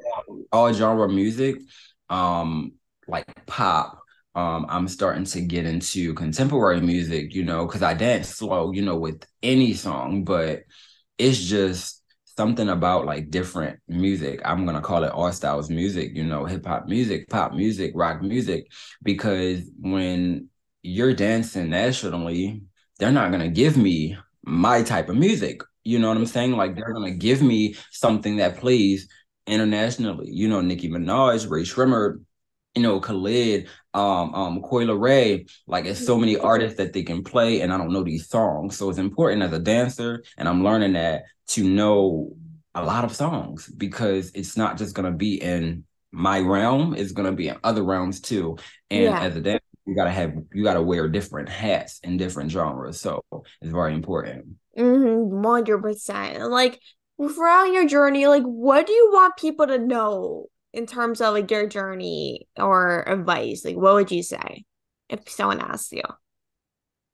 all 0.51 0.73
genre 0.73 1.09
music, 1.09 1.57
um, 2.09 2.73
like 3.07 3.25
pop. 3.47 4.00
Um, 4.33 4.65
I'm 4.69 4.87
starting 4.87 5.25
to 5.25 5.41
get 5.41 5.65
into 5.65 6.13
contemporary 6.13 6.79
music, 6.81 7.35
you 7.35 7.43
know, 7.43 7.65
because 7.65 7.83
I 7.83 7.93
dance 7.93 8.29
slow, 8.29 8.71
you 8.71 8.81
know, 8.81 8.97
with 8.97 9.25
any 9.43 9.73
song, 9.73 10.23
but 10.23 10.63
it's 11.17 11.39
just 11.43 12.01
something 12.37 12.69
about 12.69 13.05
like 13.05 13.29
different 13.29 13.79
music. 13.87 14.41
I'm 14.45 14.65
gonna 14.65 14.81
call 14.81 15.03
it 15.03 15.11
all 15.11 15.31
styles 15.33 15.69
music, 15.69 16.11
you 16.15 16.23
know, 16.23 16.45
hip 16.45 16.65
hop 16.65 16.87
music, 16.87 17.29
pop 17.29 17.53
music, 17.53 17.91
rock 17.95 18.21
music, 18.21 18.67
because 19.03 19.61
when 19.79 20.49
you're 20.81 21.13
dancing 21.13 21.69
nationally, 21.69 22.63
they're 22.99 23.11
not 23.11 23.31
gonna 23.31 23.49
give 23.49 23.77
me 23.77 24.17
my 24.43 24.81
type 24.83 25.09
of 25.09 25.17
music. 25.17 25.61
You 25.83 25.99
know 25.99 26.07
what 26.07 26.17
I'm 26.17 26.25
saying? 26.25 26.53
Like 26.53 26.75
they're 26.75 26.93
gonna 26.93 27.11
give 27.11 27.41
me 27.41 27.75
something 27.91 28.37
that 28.37 28.57
plays 28.57 29.07
internationally. 29.47 30.29
You 30.31 30.47
know, 30.47 30.61
Nicki 30.61 30.89
Minaj, 30.89 31.49
Rae 31.49 31.63
Sremmurd, 31.63 32.23
you 32.75 32.81
know, 32.81 32.99
Khalid, 32.99 33.67
um, 33.93 34.33
um, 34.33 34.61
Coi 34.61 34.85
Leray, 34.85 35.49
like 35.67 35.85
it's 35.85 36.05
so 36.05 36.17
many 36.17 36.37
artists 36.37 36.77
that 36.77 36.93
they 36.93 37.03
can 37.03 37.23
play, 37.23 37.61
and 37.61 37.73
I 37.73 37.77
don't 37.77 37.91
know 37.91 38.03
these 38.03 38.27
songs. 38.29 38.77
So 38.77 38.89
it's 38.89 38.99
important 38.99 39.43
as 39.43 39.53
a 39.53 39.59
dancer, 39.59 40.23
and 40.37 40.47
I'm 40.47 40.63
learning 40.63 40.93
that 40.93 41.23
to 41.49 41.63
know 41.63 42.33
a 42.73 42.83
lot 42.83 43.03
of 43.03 43.15
songs 43.15 43.67
because 43.67 44.31
it's 44.33 44.55
not 44.55 44.77
just 44.77 44.95
gonna 44.95 45.11
be 45.11 45.41
in 45.41 45.83
my 46.11 46.39
realm, 46.39 46.93
it's 46.93 47.11
gonna 47.11 47.31
be 47.31 47.49
in 47.49 47.57
other 47.63 47.83
realms 47.83 48.21
too. 48.21 48.57
And 48.89 49.03
yeah. 49.03 49.21
as 49.21 49.35
a 49.35 49.41
dancer, 49.41 49.61
you 49.85 49.95
gotta 49.95 50.11
have 50.11 50.33
you 50.53 50.63
gotta 50.63 50.81
wear 50.81 51.07
different 51.07 51.49
hats 51.49 51.99
in 52.03 52.17
different 52.17 52.51
genres. 52.51 53.01
So 53.01 53.23
it's 53.61 53.71
very 53.71 53.93
important. 53.93 54.45
Mm-hmm, 54.77 55.45
100%. 55.45 56.49
Like 56.49 56.79
throughout 57.19 57.71
your 57.71 57.87
journey, 57.87 58.27
like 58.27 58.43
what 58.43 58.87
do 58.87 58.93
you 58.93 59.09
want 59.11 59.37
people 59.37 59.67
to 59.67 59.77
know 59.77 60.47
in 60.73 60.85
terms 60.85 61.21
of 61.21 61.33
like 61.33 61.51
your 61.51 61.67
journey 61.67 62.47
or 62.57 63.03
advice? 63.07 63.63
Like 63.65 63.77
what 63.77 63.93
would 63.93 64.11
you 64.11 64.23
say 64.23 64.65
if 65.09 65.29
someone 65.29 65.61
asks 65.61 65.91
you? 65.91 66.03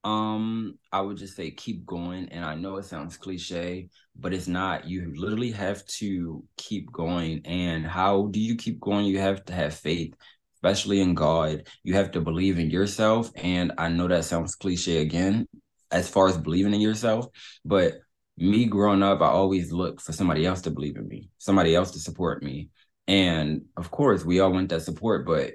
Um, 0.04 0.78
I 0.92 1.02
would 1.02 1.18
just 1.18 1.36
say 1.36 1.52
keep 1.52 1.86
going. 1.86 2.30
And 2.30 2.46
I 2.46 2.56
know 2.56 2.78
it 2.78 2.86
sounds 2.86 3.18
cliche, 3.18 3.90
but 4.16 4.34
it's 4.34 4.48
not. 4.48 4.88
You 4.88 5.14
literally 5.16 5.52
have 5.52 5.86
to 6.00 6.44
keep 6.56 6.92
going. 6.92 7.42
And 7.46 7.86
how 7.86 8.28
do 8.28 8.40
you 8.40 8.56
keep 8.56 8.80
going? 8.80 9.06
You 9.06 9.20
have 9.20 9.44
to 9.46 9.54
have 9.54 9.74
faith 9.74 10.16
especially 10.58 11.02
in 11.02 11.14
God. 11.14 11.68
You 11.84 11.94
have 11.94 12.12
to 12.12 12.22
believe 12.22 12.60
in 12.60 12.70
yourself. 12.70 13.32
And 13.36 13.74
I 13.78 13.90
know 13.90 14.08
that 14.08 14.26
sounds 14.26 14.56
cliche 14.56 15.02
again, 15.02 15.48
as 15.92 16.10
far 16.10 16.28
as 16.28 16.38
believing 16.38 16.74
in 16.74 16.82
yourself, 16.82 17.28
but 17.64 18.00
me 18.38 18.66
growing 18.66 19.04
up, 19.04 19.22
I 19.22 19.28
always 19.28 19.72
looked 19.72 20.02
for 20.02 20.14
somebody 20.14 20.46
else 20.46 20.62
to 20.62 20.72
believe 20.72 20.98
in 20.98 21.08
me, 21.08 21.30
somebody 21.38 21.76
else 21.76 21.92
to 21.92 22.00
support 22.00 22.44
me. 22.44 22.70
And 23.08 23.66
of 23.78 23.92
course, 23.92 24.26
we 24.26 24.40
all 24.40 24.52
want 24.52 24.70
that 24.70 24.82
support, 24.82 25.26
but 25.26 25.54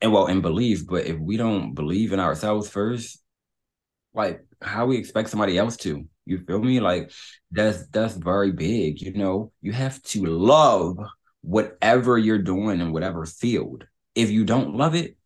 and 0.00 0.12
well, 0.12 0.26
and 0.26 0.42
believe, 0.42 0.86
but 0.86 1.06
if 1.06 1.18
we 1.18 1.36
don't 1.36 1.74
believe 1.74 2.12
in 2.12 2.20
ourselves 2.20 2.68
first, 2.68 3.22
like 4.14 4.44
how 4.60 4.86
we 4.86 4.96
expect 4.98 5.30
somebody 5.30 5.58
else 5.58 5.76
to, 5.78 6.06
you 6.26 6.38
feel 6.38 6.60
me? 6.62 6.80
Like 6.80 7.12
that's 7.50 7.86
that's 7.88 8.14
very 8.14 8.52
big. 8.52 9.00
You 9.00 9.14
know, 9.14 9.52
you 9.62 9.72
have 9.72 10.02
to 10.04 10.24
love 10.26 10.98
whatever 11.42 12.18
you're 12.18 12.38
doing 12.38 12.80
in 12.80 12.92
whatever 12.92 13.24
field 13.26 13.86
if 14.16 14.30
you 14.30 14.44
don't 14.44 14.74
love 14.74 14.96
it, 14.96 15.16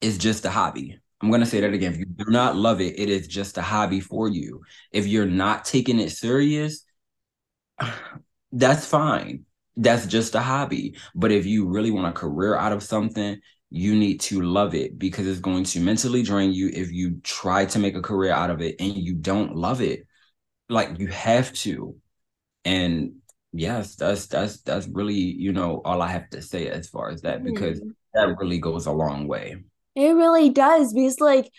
it's 0.00 0.16
just 0.16 0.44
a 0.44 0.50
hobby. 0.50 0.98
I'm 1.20 1.28
going 1.28 1.42
to 1.42 1.46
say 1.46 1.60
that 1.60 1.72
again. 1.72 1.92
If 1.92 1.98
you 1.98 2.06
do 2.06 2.24
not 2.28 2.56
love 2.56 2.80
it, 2.80 2.98
it 2.98 3.08
is 3.08 3.28
just 3.28 3.58
a 3.58 3.62
hobby 3.62 4.00
for 4.00 4.28
you. 4.28 4.62
If 4.90 5.06
you're 5.06 5.26
not 5.26 5.64
taking 5.64 6.00
it 6.00 6.10
serious, 6.10 6.84
that's 8.52 8.86
fine. 8.86 9.44
That's 9.76 10.06
just 10.06 10.34
a 10.34 10.40
hobby. 10.40 10.96
But 11.14 11.32
if 11.32 11.46
you 11.46 11.66
really 11.66 11.90
want 11.90 12.08
a 12.08 12.12
career 12.18 12.56
out 12.56 12.72
of 12.72 12.82
something, 12.82 13.40
you 13.70 13.94
need 13.94 14.20
to 14.20 14.42
love 14.42 14.74
it 14.74 14.98
because 14.98 15.26
it's 15.26 15.40
going 15.40 15.64
to 15.64 15.80
mentally 15.80 16.22
drain 16.22 16.52
you 16.52 16.68
if 16.72 16.92
you 16.92 17.20
try 17.22 17.64
to 17.66 17.78
make 17.78 17.96
a 17.96 18.02
career 18.02 18.32
out 18.32 18.50
of 18.50 18.60
it 18.60 18.76
and 18.80 18.94
you 18.96 19.14
don't 19.14 19.56
love 19.56 19.80
it. 19.80 20.06
Like 20.68 20.98
you 20.98 21.08
have 21.08 21.52
to. 21.54 21.96
And 22.64 23.14
yes, 23.52 23.96
that's 23.96 24.26
that's 24.26 24.60
that's 24.62 24.86
really, 24.88 25.14
you 25.14 25.52
know, 25.52 25.80
all 25.84 26.02
I 26.02 26.08
have 26.08 26.30
to 26.30 26.42
say 26.42 26.68
as 26.68 26.88
far 26.88 27.10
as 27.10 27.22
that 27.22 27.44
because 27.44 27.80
mm 27.80 27.94
that 28.14 28.36
really 28.38 28.58
goes 28.58 28.84
a 28.84 28.92
long 28.92 29.26
way. 29.26 29.56
It 29.94 30.14
really 30.14 30.50
does 30.50 30.92
because 30.92 31.18
like 31.18 31.50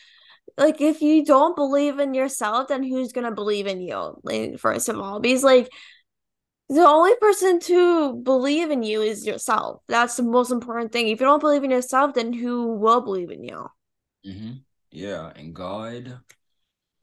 like 0.57 0.81
if 0.81 1.01
you 1.01 1.25
don't 1.25 1.55
believe 1.55 1.99
in 1.99 2.13
yourself, 2.13 2.67
then 2.67 2.83
who's 2.83 3.11
gonna 3.11 3.31
believe 3.31 3.67
in 3.67 3.81
you? 3.81 4.19
Like, 4.23 4.59
first 4.59 4.89
of 4.89 4.99
all, 4.99 5.19
because 5.19 5.43
like 5.43 5.69
the 6.73 6.87
only 6.87 7.15
person 7.21 7.59
to 7.61 8.13
believe 8.13 8.71
in 8.71 8.83
you 8.83 9.01
is 9.01 9.25
yourself. 9.25 9.81
That's 9.87 10.15
the 10.17 10.23
most 10.23 10.51
important 10.51 10.91
thing. 10.91 11.07
If 11.07 11.19
you 11.19 11.25
don't 11.25 11.39
believe 11.39 11.63
in 11.63 11.71
yourself, 11.71 12.13
then 12.13 12.33
who 12.33 12.73
will 12.75 13.01
believe 13.01 13.31
in 13.31 13.43
you? 13.43 13.67
Mm-hmm. 14.25 14.51
Yeah, 14.91 15.31
and 15.35 15.53
God, 15.53 16.19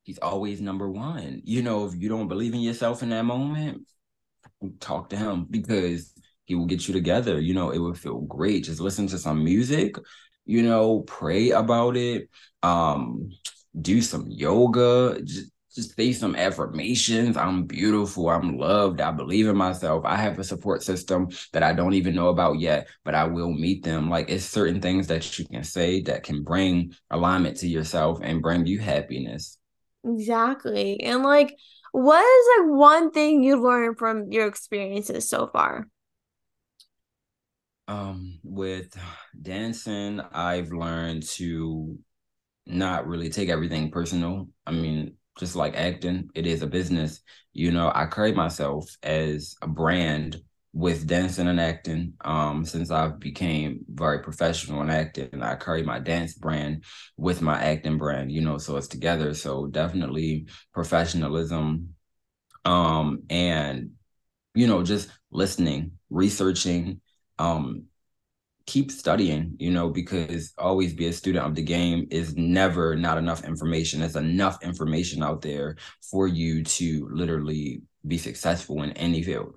He's 0.02 0.18
always 0.18 0.61
number 0.61 0.88
one. 0.90 1.42
You 1.44 1.62
know, 1.62 1.87
if 1.87 1.94
you 1.94 2.09
don't 2.09 2.28
believe 2.28 2.54
in 2.54 2.61
yourself 2.61 3.02
in 3.02 3.11
that 3.11 3.24
moment, 3.24 3.87
talk 4.80 5.11
to 5.11 5.16
Him 5.16 5.46
because 5.50 6.12
he 6.50 6.56
will 6.56 6.66
get 6.66 6.88
you 6.88 6.94
together. 6.94 7.40
You 7.40 7.54
know, 7.54 7.70
it 7.70 7.78
would 7.78 7.96
feel 7.96 8.22
great. 8.22 8.64
Just 8.64 8.80
listen 8.80 9.06
to 9.06 9.18
some 9.18 9.44
music, 9.44 9.94
you 10.46 10.62
know, 10.62 11.02
pray 11.02 11.50
about 11.50 11.96
it, 11.96 12.28
um, 12.64 13.30
do 13.80 14.02
some 14.02 14.26
yoga, 14.28 15.20
just, 15.22 15.52
just 15.74 15.94
say 15.96 16.12
some 16.12 16.35
affirmations. 16.35 17.37
I'm 17.37 17.64
beautiful. 17.64 18.28
I'm 18.28 18.59
loved. 18.59 19.00
I 19.00 19.12
believe 19.12 19.48
in 19.48 19.56
myself. 19.56 20.04
I 20.04 20.16
have 20.16 20.38
a 20.38 20.44
support 20.44 20.83
system 20.83 21.28
that 21.52 21.62
I 21.62 21.72
don't 21.72 21.94
even 21.94 22.14
know 22.14 22.28
about 22.28 22.59
yet, 22.59 22.88
but 23.04 23.14
I 23.14 23.24
will 23.24 23.52
meet 23.52 23.85
them. 23.85 24.11
Like 24.11 24.30
it's 24.30 24.44
certain 24.44 24.80
things 24.80 25.06
that 25.09 25.38
you 25.38 25.46
can 25.46 25.64
say 25.64 26.02
that 26.02 26.24
can 26.24 26.42
bring 26.42 26.94
alignment 27.11 27.59
to 27.59 27.68
yourself 27.68 28.18
and 28.22 28.42
bring 28.42 28.66
you 28.66 28.78
happiness. 28.78 29.59
Exactly. 30.04 31.00
And 31.00 31.22
like, 31.22 31.56
what 31.92 32.22
is 32.22 32.48
like 32.59 32.78
one 32.78 33.11
thing 33.11 33.42
you 33.42 33.62
learned 33.62 33.98
from 33.98 34.30
your 34.30 34.46
experiences 34.46 35.28
so 35.28 35.48
far? 35.48 35.87
Um, 37.88 38.38
with 38.44 38.96
dancing, 39.40 40.20
I've 40.20 40.70
learned 40.70 41.24
to 41.35 41.98
not 42.66 43.06
really 43.06 43.30
take 43.30 43.48
everything 43.48 43.90
personal. 43.90 44.48
I 44.64 44.70
mean, 44.70 45.16
just 45.40 45.57
like 45.57 45.76
acting, 45.76 46.31
it 46.35 46.46
is 46.46 46.62
a 46.62 46.66
business. 46.66 47.20
You 47.53 47.72
know, 47.72 47.90
I 47.92 48.07
carry 48.07 48.33
myself 48.33 48.88
as 49.03 49.57
a 49.62 49.66
brand 49.66 50.40
with 50.72 51.07
dancing 51.07 51.48
and 51.48 51.61
acting. 51.61 52.12
Um, 52.20 52.64
since 52.64 52.90
I've 52.90 53.18
became 53.18 53.81
very 53.88 54.20
professional 54.20 54.83
in 54.83 54.90
acting, 54.90 55.42
I 55.42 55.57
carry 55.57 55.83
my 55.83 55.98
dance 55.98 56.35
brand 56.35 56.85
with 57.16 57.42
my 57.42 57.61
acting 57.61 57.98
brand, 57.98 58.31
you 58.31 58.42
know, 58.42 58.59
so 58.59 58.76
it's 58.76 58.87
together. 58.87 59.35
So 59.35 59.66
definitely 59.66 60.46
professionalism, 60.72 61.94
um, 62.64 63.22
and 63.31 63.92
you 64.55 64.66
know, 64.66 64.83
just 64.83 65.09
listening, 65.31 65.92
researching, 66.11 67.00
um, 67.38 67.85
keep 68.70 68.92
studying, 68.92 69.56
you 69.59 69.68
know, 69.68 69.88
because 69.88 70.52
always 70.56 70.94
be 70.94 71.06
a 71.06 71.12
student 71.12 71.44
of 71.44 71.56
the 71.56 71.62
game 71.62 72.06
is 72.09 72.37
never 72.37 72.94
not 72.94 73.18
enough 73.18 73.44
information. 73.44 73.98
There's 73.98 74.14
enough 74.14 74.62
information 74.62 75.24
out 75.24 75.42
there 75.42 75.76
for 76.09 76.28
you 76.28 76.62
to 76.62 77.09
literally 77.11 77.83
be 78.06 78.16
successful 78.16 78.83
in 78.85 78.92
any 78.92 79.24
field. 79.24 79.56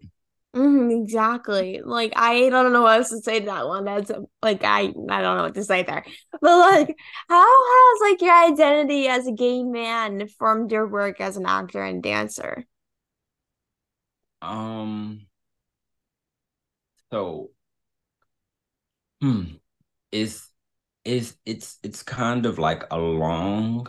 Mm-hmm, 0.56 1.04
exactly. 1.04 1.82
Like 1.86 2.13
I 2.15 2.49
don't 2.49 2.73
know 2.73 2.82
what 2.82 2.97
else 2.97 3.10
to 3.10 3.19
say 3.21 3.41
to 3.41 3.45
that 3.45 3.67
one. 3.67 3.86
That's 3.86 4.12
like 4.41 4.63
I 4.63 4.82
I 4.82 5.21
don't 5.21 5.38
know 5.38 5.43
what 5.43 5.54
to 5.56 5.63
say 5.63 5.84
there. 5.84 6.04
But 6.41 6.58
like, 6.58 6.97
how 7.30 7.45
has 7.45 8.12
like 8.12 8.21
your 8.21 8.36
identity 8.36 9.08
as 9.08 9.28
a 9.28 9.32
gay 9.32 9.63
man 9.63 10.28
formed 10.39 10.71
your 10.71 10.88
work 10.88 11.21
as 11.21 11.38
an 11.38 11.45
actor 11.45 11.84
and 11.84 12.02
dancer? 12.02 12.65
Um. 14.41 15.28
So, 17.12 17.52
hmm, 19.23 19.43
it's 20.12 20.49
it's 21.05 21.38
it's 21.45 21.79
it's 21.83 22.03
kind 22.03 22.45
of 22.45 22.59
like 22.59 22.83
a 22.91 22.97
long 22.99 23.88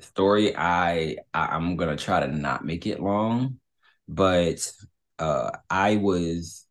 story. 0.00 0.56
I, 0.56 1.18
I 1.34 1.46
I'm 1.48 1.76
gonna 1.76 1.96
try 1.96 2.20
to 2.20 2.28
not 2.28 2.64
make 2.64 2.86
it 2.86 3.00
long, 3.00 3.60
but 4.08 4.72
uh, 5.18 5.50
I 5.70 5.96
was 5.96 6.66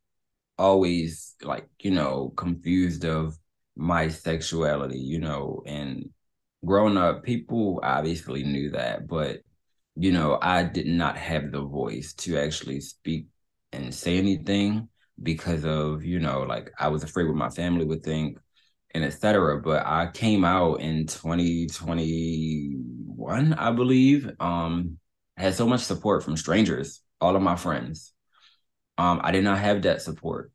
always 0.57 1.35
like, 1.43 1.67
you 1.81 1.91
know, 1.91 2.33
confused 2.37 3.05
of 3.05 3.37
my 3.77 4.09
sexuality, 4.09 4.99
you 4.99 5.19
know, 5.19 5.63
and 5.67 6.09
growing 6.65 6.97
up, 6.97 7.23
people 7.23 7.81
obviously 7.83 8.43
knew 8.43 8.71
that, 8.71 9.07
but 9.07 9.41
you 9.95 10.11
know, 10.13 10.39
I 10.41 10.63
did 10.63 10.87
not 10.87 11.17
have 11.17 11.51
the 11.51 11.61
voice 11.63 12.13
to 12.15 12.37
actually 12.39 12.81
speak 12.81 13.27
and 13.73 13.93
say 13.93 14.17
anything 14.17 14.89
because 15.21 15.65
of, 15.65 16.03
you 16.03 16.19
know, 16.19 16.41
like 16.41 16.71
I 16.79 16.87
was 16.89 17.03
afraid 17.03 17.27
what 17.27 17.35
my 17.35 17.49
family 17.49 17.85
would 17.85 18.03
think 18.03 18.37
and 18.93 19.03
etc. 19.03 19.61
But 19.61 19.85
I 19.85 20.09
came 20.11 20.43
out 20.43 20.81
in 20.81 21.07
2021, 21.07 23.53
I 23.53 23.71
believe. 23.71 24.29
Um, 24.39 24.97
I 25.37 25.43
had 25.43 25.55
so 25.55 25.67
much 25.67 25.81
support 25.81 26.23
from 26.23 26.37
strangers, 26.37 27.01
all 27.19 27.35
of 27.35 27.41
my 27.41 27.55
friends 27.55 28.13
um, 28.97 29.21
I 29.23 29.31
did 29.31 29.43
not 29.43 29.59
have 29.59 29.81
that 29.83 30.01
support 30.01 30.51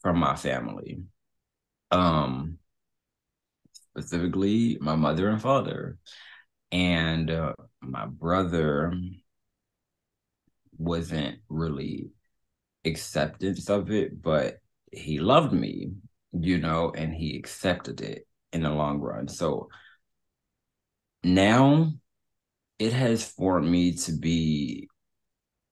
from 0.00 0.18
my 0.18 0.34
family. 0.34 1.02
Um, 1.90 2.58
specifically 3.90 4.78
my 4.80 4.96
mother 4.96 5.28
and 5.28 5.40
father. 5.40 5.98
And 6.70 7.30
uh, 7.30 7.52
my 7.82 8.06
brother 8.06 8.94
wasn't 10.78 11.40
really 11.50 12.10
acceptance 12.84 13.68
of 13.68 13.90
it, 13.90 14.22
but 14.22 14.58
he 14.90 15.18
loved 15.18 15.52
me, 15.52 15.92
you 16.32 16.58
know, 16.58 16.92
and 16.94 17.14
he 17.14 17.36
accepted 17.36 18.00
it 18.00 18.26
in 18.52 18.62
the 18.62 18.70
long 18.70 19.00
run. 19.00 19.28
So 19.28 19.68
now 21.24 21.92
it 22.78 22.92
has 22.92 23.24
formed 23.24 23.68
me 23.68 23.92
to 23.92 24.12
be, 24.12 24.88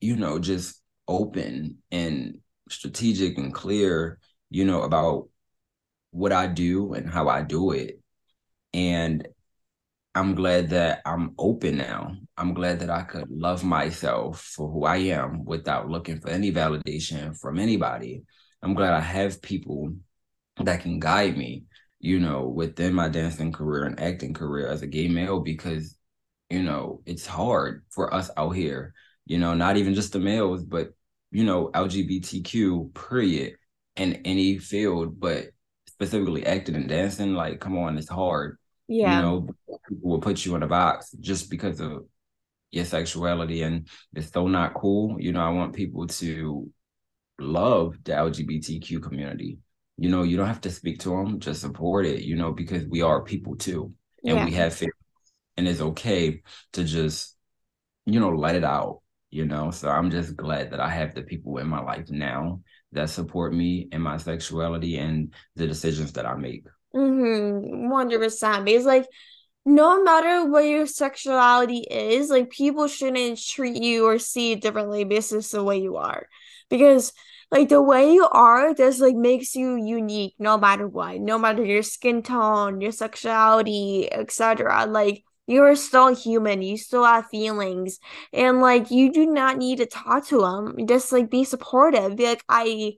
you 0.00 0.16
know, 0.16 0.38
just 0.38 0.80
open 1.08 1.78
and 1.90 2.38
strategic 2.68 3.36
and 3.36 3.52
clear, 3.52 4.18
you 4.48 4.64
know, 4.64 4.82
about 4.82 5.28
what 6.12 6.32
I 6.32 6.46
do 6.46 6.94
and 6.94 7.08
how 7.08 7.28
I 7.28 7.42
do 7.42 7.72
it. 7.72 8.00
And 8.72 9.26
I'm 10.14 10.34
glad 10.34 10.70
that 10.70 11.02
I'm 11.06 11.34
open 11.38 11.76
now. 11.76 12.16
I'm 12.36 12.52
glad 12.52 12.80
that 12.80 12.90
I 12.90 13.02
could 13.02 13.30
love 13.30 13.62
myself 13.62 14.40
for 14.40 14.68
who 14.68 14.84
I 14.84 14.96
am 14.96 15.44
without 15.44 15.88
looking 15.88 16.20
for 16.20 16.30
any 16.30 16.50
validation 16.52 17.38
from 17.38 17.58
anybody. 17.58 18.24
I'm 18.62 18.74
glad 18.74 18.92
I 18.92 19.00
have 19.00 19.40
people 19.40 19.94
that 20.58 20.80
can 20.80 20.98
guide 20.98 21.36
me, 21.36 21.64
you 22.00 22.18
know, 22.18 22.48
within 22.48 22.92
my 22.92 23.08
dancing 23.08 23.52
career 23.52 23.84
and 23.84 24.00
acting 24.00 24.34
career 24.34 24.66
as 24.66 24.82
a 24.82 24.86
gay 24.86 25.08
male 25.08 25.40
because, 25.40 25.96
you 26.50 26.62
know, 26.62 27.02
it's 27.06 27.26
hard 27.26 27.84
for 27.90 28.12
us 28.12 28.30
out 28.36 28.50
here, 28.50 28.92
you 29.26 29.38
know, 29.38 29.54
not 29.54 29.76
even 29.76 29.94
just 29.94 30.12
the 30.12 30.18
males, 30.18 30.64
but 30.64 30.92
you 31.30 31.44
know, 31.44 31.70
LGBTQ 31.74 32.94
period 32.94 33.54
in 33.96 34.14
any 34.24 34.58
field, 34.58 35.20
but 35.20 35.50
specifically 35.86 36.44
acting 36.46 36.74
and 36.74 36.88
dancing, 36.88 37.34
like, 37.34 37.60
come 37.60 37.78
on, 37.78 37.98
it's 37.98 38.08
hard. 38.08 38.58
Yeah. 38.90 39.16
You 39.16 39.22
know, 39.22 39.40
people 39.88 40.10
will 40.10 40.20
put 40.20 40.44
you 40.44 40.56
in 40.56 40.64
a 40.64 40.66
box 40.66 41.12
just 41.20 41.48
because 41.48 41.80
of 41.80 42.06
your 42.72 42.84
sexuality 42.84 43.62
and 43.62 43.88
it's 44.14 44.32
so 44.32 44.48
not 44.48 44.74
cool. 44.74 45.16
You 45.20 45.32
know, 45.32 45.40
I 45.40 45.50
want 45.50 45.76
people 45.76 46.08
to 46.08 46.68
love 47.38 47.96
the 48.02 48.12
LGBTQ 48.12 49.00
community. 49.00 49.58
You 49.96 50.10
know, 50.10 50.24
you 50.24 50.36
don't 50.36 50.48
have 50.48 50.60
to 50.62 50.70
speak 50.70 50.98
to 51.00 51.10
them, 51.10 51.38
just 51.38 51.60
support 51.60 52.04
it, 52.04 52.22
you 52.22 52.34
know, 52.34 52.50
because 52.52 52.84
we 52.86 53.00
are 53.00 53.22
people 53.22 53.56
too. 53.56 53.94
And 54.24 54.38
yeah. 54.38 54.44
we 54.44 54.52
have 54.54 54.74
feelings. 54.74 54.94
And 55.56 55.68
it's 55.68 55.80
okay 55.80 56.42
to 56.72 56.82
just, 56.82 57.36
you 58.06 58.18
know, 58.18 58.30
let 58.30 58.56
it 58.56 58.64
out 58.64 59.02
you 59.30 59.44
know 59.44 59.70
so 59.70 59.88
i'm 59.88 60.10
just 60.10 60.34
glad 60.34 60.72
that 60.72 60.80
i 60.80 60.88
have 60.88 61.14
the 61.14 61.22
people 61.22 61.58
in 61.58 61.68
my 61.68 61.80
life 61.80 62.10
now 62.10 62.60
that 62.90 63.08
support 63.08 63.54
me 63.54 63.88
in 63.92 64.02
my 64.02 64.16
sexuality 64.16 64.98
and 64.98 65.32
the 65.54 65.68
decisions 65.68 66.12
that 66.12 66.26
i 66.26 66.34
make 66.34 66.64
mm-hmm 66.94 67.88
100% 67.90 68.64
because 68.64 68.84
like 68.84 69.06
no 69.64 70.02
matter 70.02 70.46
what 70.46 70.64
your 70.64 70.86
sexuality 70.86 71.84
is 71.90 72.30
like 72.30 72.50
people 72.50 72.88
shouldn't 72.88 73.38
treat 73.38 73.80
you 73.80 74.06
or 74.06 74.18
see 74.18 74.52
it 74.52 74.62
differently 74.62 75.02
on 75.02 75.08
the 75.08 75.64
way 75.64 75.78
you 75.78 75.96
are 75.96 76.26
because 76.68 77.12
like 77.50 77.68
the 77.68 77.82
way 77.82 78.12
you 78.12 78.26
are 78.32 78.72
just 78.74 79.00
like 79.00 79.14
makes 79.14 79.54
you 79.54 79.76
unique 79.76 80.34
no 80.38 80.56
matter 80.56 80.88
what 80.88 81.20
no 81.20 81.38
matter 81.38 81.64
your 81.64 81.82
skin 81.82 82.22
tone 82.22 82.80
your 82.80 82.92
sexuality 82.92 84.10
etc 84.12 84.86
like 84.86 85.22
you 85.50 85.64
are 85.64 85.74
still 85.74 86.14
human. 86.14 86.62
You 86.62 86.76
still 86.76 87.04
have 87.04 87.26
feelings. 87.26 87.98
And 88.32 88.60
like 88.60 88.92
you 88.92 89.12
do 89.12 89.26
not 89.26 89.58
need 89.58 89.78
to 89.78 89.86
talk 89.86 90.26
to 90.28 90.40
them. 90.40 90.86
Just 90.86 91.10
like 91.10 91.28
be 91.28 91.42
supportive. 91.42 92.16
Be 92.16 92.26
like 92.26 92.44
I 92.48 92.92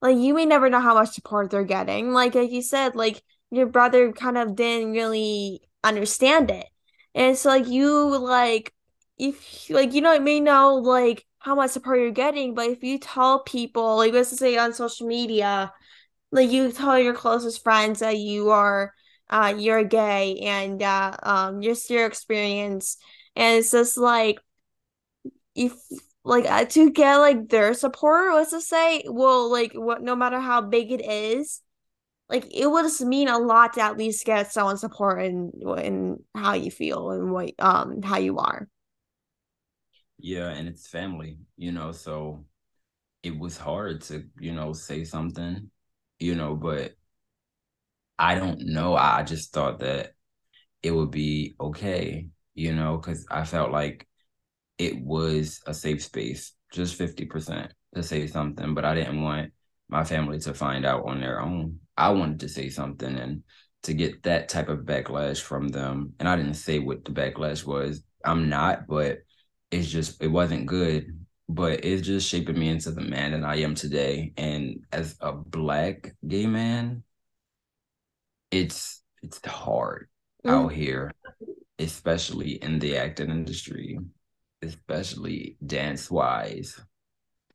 like 0.00 0.16
you 0.16 0.32
may 0.34 0.46
never 0.46 0.70
know 0.70 0.80
how 0.80 0.94
much 0.94 1.10
support 1.10 1.50
they're 1.50 1.64
getting. 1.64 2.12
Like 2.12 2.34
like 2.34 2.50
you 2.50 2.62
said, 2.62 2.96
like 2.96 3.22
your 3.50 3.66
brother 3.66 4.12
kind 4.12 4.38
of 4.38 4.56
didn't 4.56 4.92
really 4.92 5.62
understand 5.82 6.50
it. 6.50 6.66
And 7.14 7.36
so 7.36 7.48
like 7.48 7.68
you 7.68 8.16
like 8.18 8.72
if 9.18 9.68
like 9.70 9.94
you 9.94 10.00
know 10.00 10.14
it 10.14 10.22
may 10.22 10.40
know 10.40 10.76
like 10.76 11.24
how 11.38 11.54
much 11.54 11.70
support 11.70 11.98
you're 11.98 12.10
getting, 12.10 12.54
but 12.54 12.68
if 12.68 12.82
you 12.82 12.98
tell 12.98 13.42
people 13.42 13.96
like 13.96 14.12
let's 14.12 14.36
say 14.36 14.56
on 14.58 14.72
social 14.72 15.06
media, 15.06 15.72
like 16.32 16.50
you 16.50 16.72
tell 16.72 16.98
your 16.98 17.14
closest 17.14 17.62
friends 17.62 18.00
that 18.00 18.18
you 18.18 18.50
are 18.50 18.92
uh, 19.30 19.54
you're 19.56 19.84
gay 19.84 20.38
and 20.40 20.82
uh, 20.82 21.16
um, 21.22 21.62
just 21.62 21.90
your 21.90 22.06
experience. 22.06 22.96
And 23.36 23.58
it's 23.58 23.70
just 23.70 23.98
like, 23.98 24.38
if 25.54 25.72
like 26.24 26.46
uh, 26.46 26.64
to 26.66 26.90
get 26.90 27.16
like 27.16 27.48
their 27.48 27.74
support, 27.74 28.34
let's 28.34 28.50
just 28.52 28.68
say, 28.68 29.04
well, 29.06 29.50
like 29.50 29.72
what, 29.74 30.02
no 30.02 30.16
matter 30.16 30.40
how 30.40 30.60
big 30.60 30.92
it 30.92 31.04
is, 31.04 31.60
like 32.28 32.46
it 32.54 32.66
would 32.70 32.86
mean 33.02 33.28
a 33.28 33.38
lot 33.38 33.74
to 33.74 33.80
at 33.82 33.96
least 33.98 34.24
get 34.24 34.52
someone 34.52 34.76
support 34.78 35.22
and 35.22 35.52
in 35.78 36.22
how 36.34 36.54
you 36.54 36.70
feel 36.70 37.10
and 37.10 37.32
what 37.32 37.52
um 37.58 38.02
how 38.02 38.18
you 38.18 38.38
are. 38.38 38.68
Yeah, 40.18 40.48
and 40.50 40.68
it's 40.68 40.88
family, 40.88 41.38
you 41.56 41.72
know, 41.72 41.92
so 41.92 42.44
it 43.22 43.38
was 43.38 43.58
hard 43.58 44.02
to, 44.02 44.24
you 44.40 44.54
know, 44.54 44.72
say 44.72 45.04
something, 45.04 45.70
you 46.20 46.34
know, 46.36 46.56
but 46.56 46.94
I 48.18 48.34
don't 48.34 48.60
know. 48.66 48.94
I 48.96 49.22
just 49.22 49.52
thought 49.52 49.80
that 49.80 50.12
it 50.82 50.92
would 50.92 51.10
be 51.10 51.56
okay, 51.60 52.28
you 52.54 52.74
know, 52.74 52.98
because 52.98 53.26
I 53.30 53.44
felt 53.44 53.72
like 53.72 54.08
it 54.78 55.00
was 55.02 55.60
a 55.66 55.74
safe 55.74 56.04
space, 56.04 56.54
just 56.72 56.96
50% 56.96 57.72
to 57.94 58.02
say 58.04 58.26
something, 58.28 58.74
but 58.74 58.84
I 58.86 58.94
didn't 58.96 59.22
want 59.22 59.52
my 59.88 60.04
family 60.04 60.38
to 60.40 60.54
find 60.54 60.84
out 60.84 61.06
on 61.06 61.20
their 61.20 61.40
own. 61.40 61.80
I 61.96 62.10
wanted 62.10 62.40
to 62.40 62.48
say 62.48 62.68
something 62.68 63.18
and 63.18 63.42
to 63.84 63.94
get 63.94 64.22
that 64.24 64.48
type 64.48 64.68
of 64.68 64.80
backlash 64.80 65.40
from 65.40 65.68
them. 65.68 66.14
And 66.18 66.28
I 66.28 66.36
didn't 66.36 66.54
say 66.54 66.78
what 66.78 67.04
the 67.04 67.12
backlash 67.12 67.64
was. 67.64 68.02
I'm 68.24 68.48
not, 68.48 68.86
but 68.86 69.18
it's 69.70 69.88
just, 69.88 70.22
it 70.22 70.28
wasn't 70.28 70.66
good. 70.66 71.24
But 71.48 71.84
it's 71.84 72.06
just 72.06 72.28
shaping 72.28 72.58
me 72.58 72.68
into 72.68 72.90
the 72.90 73.00
man 73.00 73.32
that 73.32 73.42
I 73.42 73.56
am 73.56 73.74
today. 73.74 74.32
And 74.36 74.84
as 74.92 75.16
a 75.20 75.32
black 75.32 76.14
gay 76.26 76.46
man, 76.46 77.02
it's 78.50 79.02
it's 79.22 79.44
hard 79.46 80.08
mm. 80.44 80.50
out 80.50 80.72
here, 80.72 81.10
especially 81.78 82.52
in 82.62 82.78
the 82.78 82.96
acting 82.96 83.30
industry, 83.30 83.98
especially 84.62 85.56
dance 85.64 86.10
wise. 86.10 86.78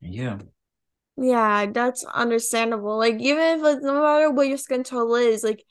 Yeah. 0.02 0.40
Yeah, 1.18 1.68
that's 1.68 2.04
understandable. 2.06 2.98
Like 2.98 3.16
even 3.20 3.58
if 3.58 3.62
like, 3.62 3.82
no 3.82 4.02
matter 4.02 4.32
what 4.32 4.48
your 4.48 4.58
skin 4.58 4.84
tone 4.84 5.20
is, 5.20 5.44
like 5.44 5.64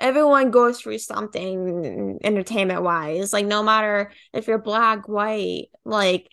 everyone 0.00 0.50
goes 0.50 0.80
through 0.80 0.98
something 0.98 2.18
entertainment 2.24 2.82
wise. 2.82 3.32
Like 3.32 3.46
no 3.46 3.62
matter 3.62 4.12
if 4.34 4.46
you're 4.48 4.58
black, 4.58 5.08
white, 5.08 5.66
like 5.84 6.28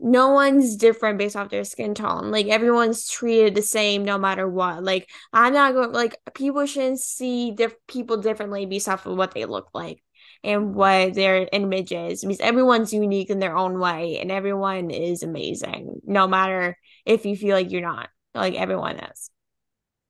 no 0.00 0.30
one's 0.30 0.76
different 0.76 1.18
based 1.18 1.36
off 1.36 1.50
their 1.50 1.64
skin 1.64 1.94
tone. 1.94 2.30
Like 2.30 2.46
everyone's 2.48 3.08
treated 3.08 3.54
the 3.54 3.62
same 3.62 4.04
no 4.04 4.18
matter 4.18 4.48
what. 4.48 4.84
Like 4.84 5.08
I'm 5.32 5.54
not 5.54 5.74
going 5.74 5.92
like 5.92 6.16
people 6.34 6.66
shouldn't 6.66 7.00
see 7.00 7.52
diff- 7.52 7.76
people 7.88 8.18
differently 8.18 8.66
based 8.66 8.88
off 8.88 9.06
of 9.06 9.16
what 9.16 9.32
they 9.34 9.46
look 9.46 9.70
like 9.74 10.02
and 10.42 10.74
what 10.74 11.14
their 11.14 11.48
image 11.52 11.92
is 11.92 12.22
because 12.22 12.40
everyone's 12.40 12.92
unique 12.92 13.30
in 13.30 13.38
their 13.38 13.56
own 13.56 13.78
way 13.78 14.18
and 14.20 14.30
everyone 14.30 14.90
is 14.90 15.22
amazing 15.22 16.00
no 16.04 16.26
matter 16.26 16.76
if 17.04 17.24
you 17.26 17.36
feel 17.36 17.54
like 17.54 17.70
you're 17.70 17.82
not 17.82 18.08
like 18.34 18.54
everyone 18.54 18.98
is 18.98 19.30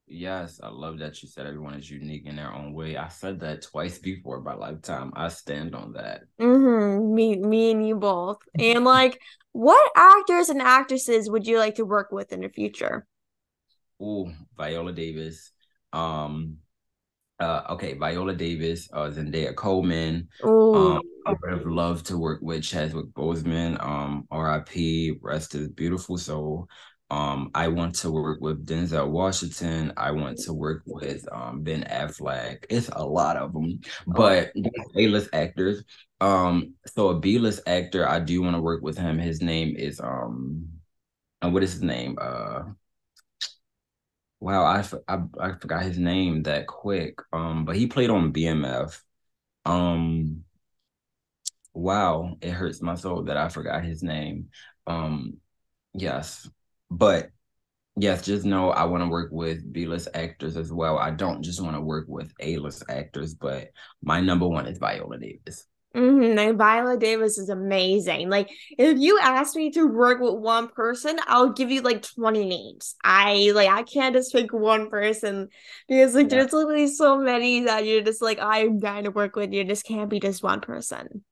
Yes, 0.06 0.60
I 0.62 0.68
love 0.68 0.98
that 0.98 1.22
you 1.22 1.28
said 1.30 1.46
everyone 1.46 1.74
is 1.74 1.90
unique 1.90 2.26
in 2.26 2.36
their 2.36 2.52
own 2.52 2.74
way. 2.74 2.94
I 2.96 3.08
said 3.08 3.40
that 3.40 3.62
twice 3.62 3.98
before 3.98 4.38
by 4.40 4.52
lifetime. 4.52 5.12
I 5.16 5.28
stand 5.28 5.74
on 5.74 5.94
that. 5.94 6.24
mm-hmm. 6.38 7.14
me 7.14 7.36
me 7.36 7.70
and 7.70 7.86
you 7.86 7.96
both 7.96 8.38
and 8.58 8.84
like 8.84 9.18
what 9.52 9.92
actors 9.96 10.50
and 10.50 10.60
actresses 10.60 11.30
would 11.30 11.46
you 11.46 11.58
like 11.58 11.76
to 11.76 11.86
work 11.86 12.12
with 12.12 12.32
in 12.32 12.40
the 12.40 12.48
future 12.50 13.06
Ooh, 14.02 14.30
Viola 14.56 14.92
Davis. 14.92 15.52
Um, 15.92 16.58
uh, 17.44 17.72
okay, 17.74 17.94
Viola 17.94 18.34
Davis, 18.34 18.88
uh, 18.92 19.10
Zendaya 19.10 19.54
Coleman. 19.54 20.28
Um, 20.74 21.00
I 21.26 21.34
would 21.40 21.52
have 21.52 21.66
loved 21.66 22.06
to 22.06 22.18
work 22.18 22.40
with 22.42 22.64
Chadwick 22.64 23.06
Boseman. 23.12 23.82
Um, 23.84 24.26
R.I.P. 24.30 25.18
Rest 25.20 25.52
his 25.52 25.68
beautiful 25.68 26.16
soul. 26.18 26.68
Um, 27.10 27.50
I 27.54 27.68
want 27.68 27.94
to 27.96 28.10
work 28.10 28.40
with 28.40 28.66
Denzel 28.66 29.10
Washington. 29.10 29.92
I 29.96 30.10
want 30.10 30.38
to 30.38 30.52
work 30.52 30.82
with 30.86 31.28
um 31.32 31.62
Ben 31.62 31.84
Affleck. 31.84 32.64
It's 32.70 32.88
a 32.88 33.04
lot 33.04 33.36
of 33.36 33.52
them, 33.52 33.80
but 34.06 34.52
A-list 34.96 35.28
actors. 35.32 35.84
Um, 36.20 36.74
so 36.86 37.10
a 37.10 37.20
B-list 37.20 37.60
actor, 37.66 38.08
I 38.08 38.20
do 38.20 38.40
want 38.40 38.56
to 38.56 38.62
work 38.62 38.82
with 38.82 38.96
him. 38.96 39.18
His 39.18 39.42
name 39.42 39.76
is 39.76 40.00
um, 40.00 40.66
and 41.42 41.52
what 41.52 41.62
is 41.62 41.72
his 41.74 41.82
name? 41.82 42.16
Uh, 42.20 42.62
wow, 44.44 44.62
I, 44.62 44.84
I, 45.08 45.22
I 45.40 45.52
forgot 45.58 45.84
his 45.84 45.98
name 45.98 46.42
that 46.42 46.66
quick. 46.66 47.18
Um, 47.32 47.64
but 47.64 47.76
he 47.76 47.86
played 47.86 48.10
on 48.10 48.30
BMF. 48.30 49.00
Um, 49.64 50.44
wow, 51.72 52.36
it 52.42 52.50
hurts 52.50 52.82
my 52.82 52.94
soul 52.94 53.22
that 53.24 53.38
I 53.38 53.48
forgot 53.48 53.84
his 53.84 54.02
name. 54.02 54.50
Um, 54.86 55.38
yes, 55.94 56.46
but 56.90 57.30
yes, 57.96 58.26
just 58.26 58.44
know 58.44 58.68
I 58.68 58.84
want 58.84 59.02
to 59.02 59.08
work 59.08 59.30
with 59.32 59.72
B-list 59.72 60.08
actors 60.12 60.58
as 60.58 60.70
well. 60.70 60.98
I 60.98 61.10
don't 61.10 61.42
just 61.42 61.62
want 61.62 61.76
to 61.76 61.80
work 61.80 62.04
with 62.06 62.30
A-list 62.38 62.84
actors, 62.90 63.32
but 63.34 63.70
my 64.02 64.20
number 64.20 64.46
one 64.46 64.66
is 64.66 64.76
Viola 64.76 65.18
Davis. 65.18 65.66
Mm-hmm. 65.94 66.38
And 66.38 66.58
Viola 66.58 66.96
Davis 66.98 67.38
is 67.38 67.48
amazing. 67.50 68.28
Like, 68.28 68.50
if 68.76 68.98
you 68.98 69.18
ask 69.22 69.54
me 69.54 69.70
to 69.72 69.86
work 69.86 70.20
with 70.20 70.34
one 70.34 70.68
person, 70.68 71.16
I'll 71.26 71.50
give 71.52 71.70
you 71.70 71.82
like 71.82 72.02
20 72.02 72.44
names. 72.46 72.96
I 73.04 73.52
like 73.54 73.68
I 73.68 73.84
can't 73.84 74.14
just 74.14 74.32
pick 74.32 74.52
one 74.52 74.90
person 74.90 75.48
because 75.88 76.14
like 76.16 76.28
Yeah. 76.28 76.30
there's 76.30 76.52
literally 76.52 76.88
so 76.88 77.16
many 77.18 77.60
that 77.64 77.86
you're 77.86 78.02
just 78.02 78.20
like, 78.22 78.40
I'm 78.40 78.80
dying 78.80 79.04
to 79.04 79.12
work 79.12 79.36
with. 79.36 79.52
You 79.52 79.62
just 79.64 79.84
can't 79.86 80.10
be 80.10 80.18
just 80.18 80.42
one 80.42 80.60
person. 80.60 81.24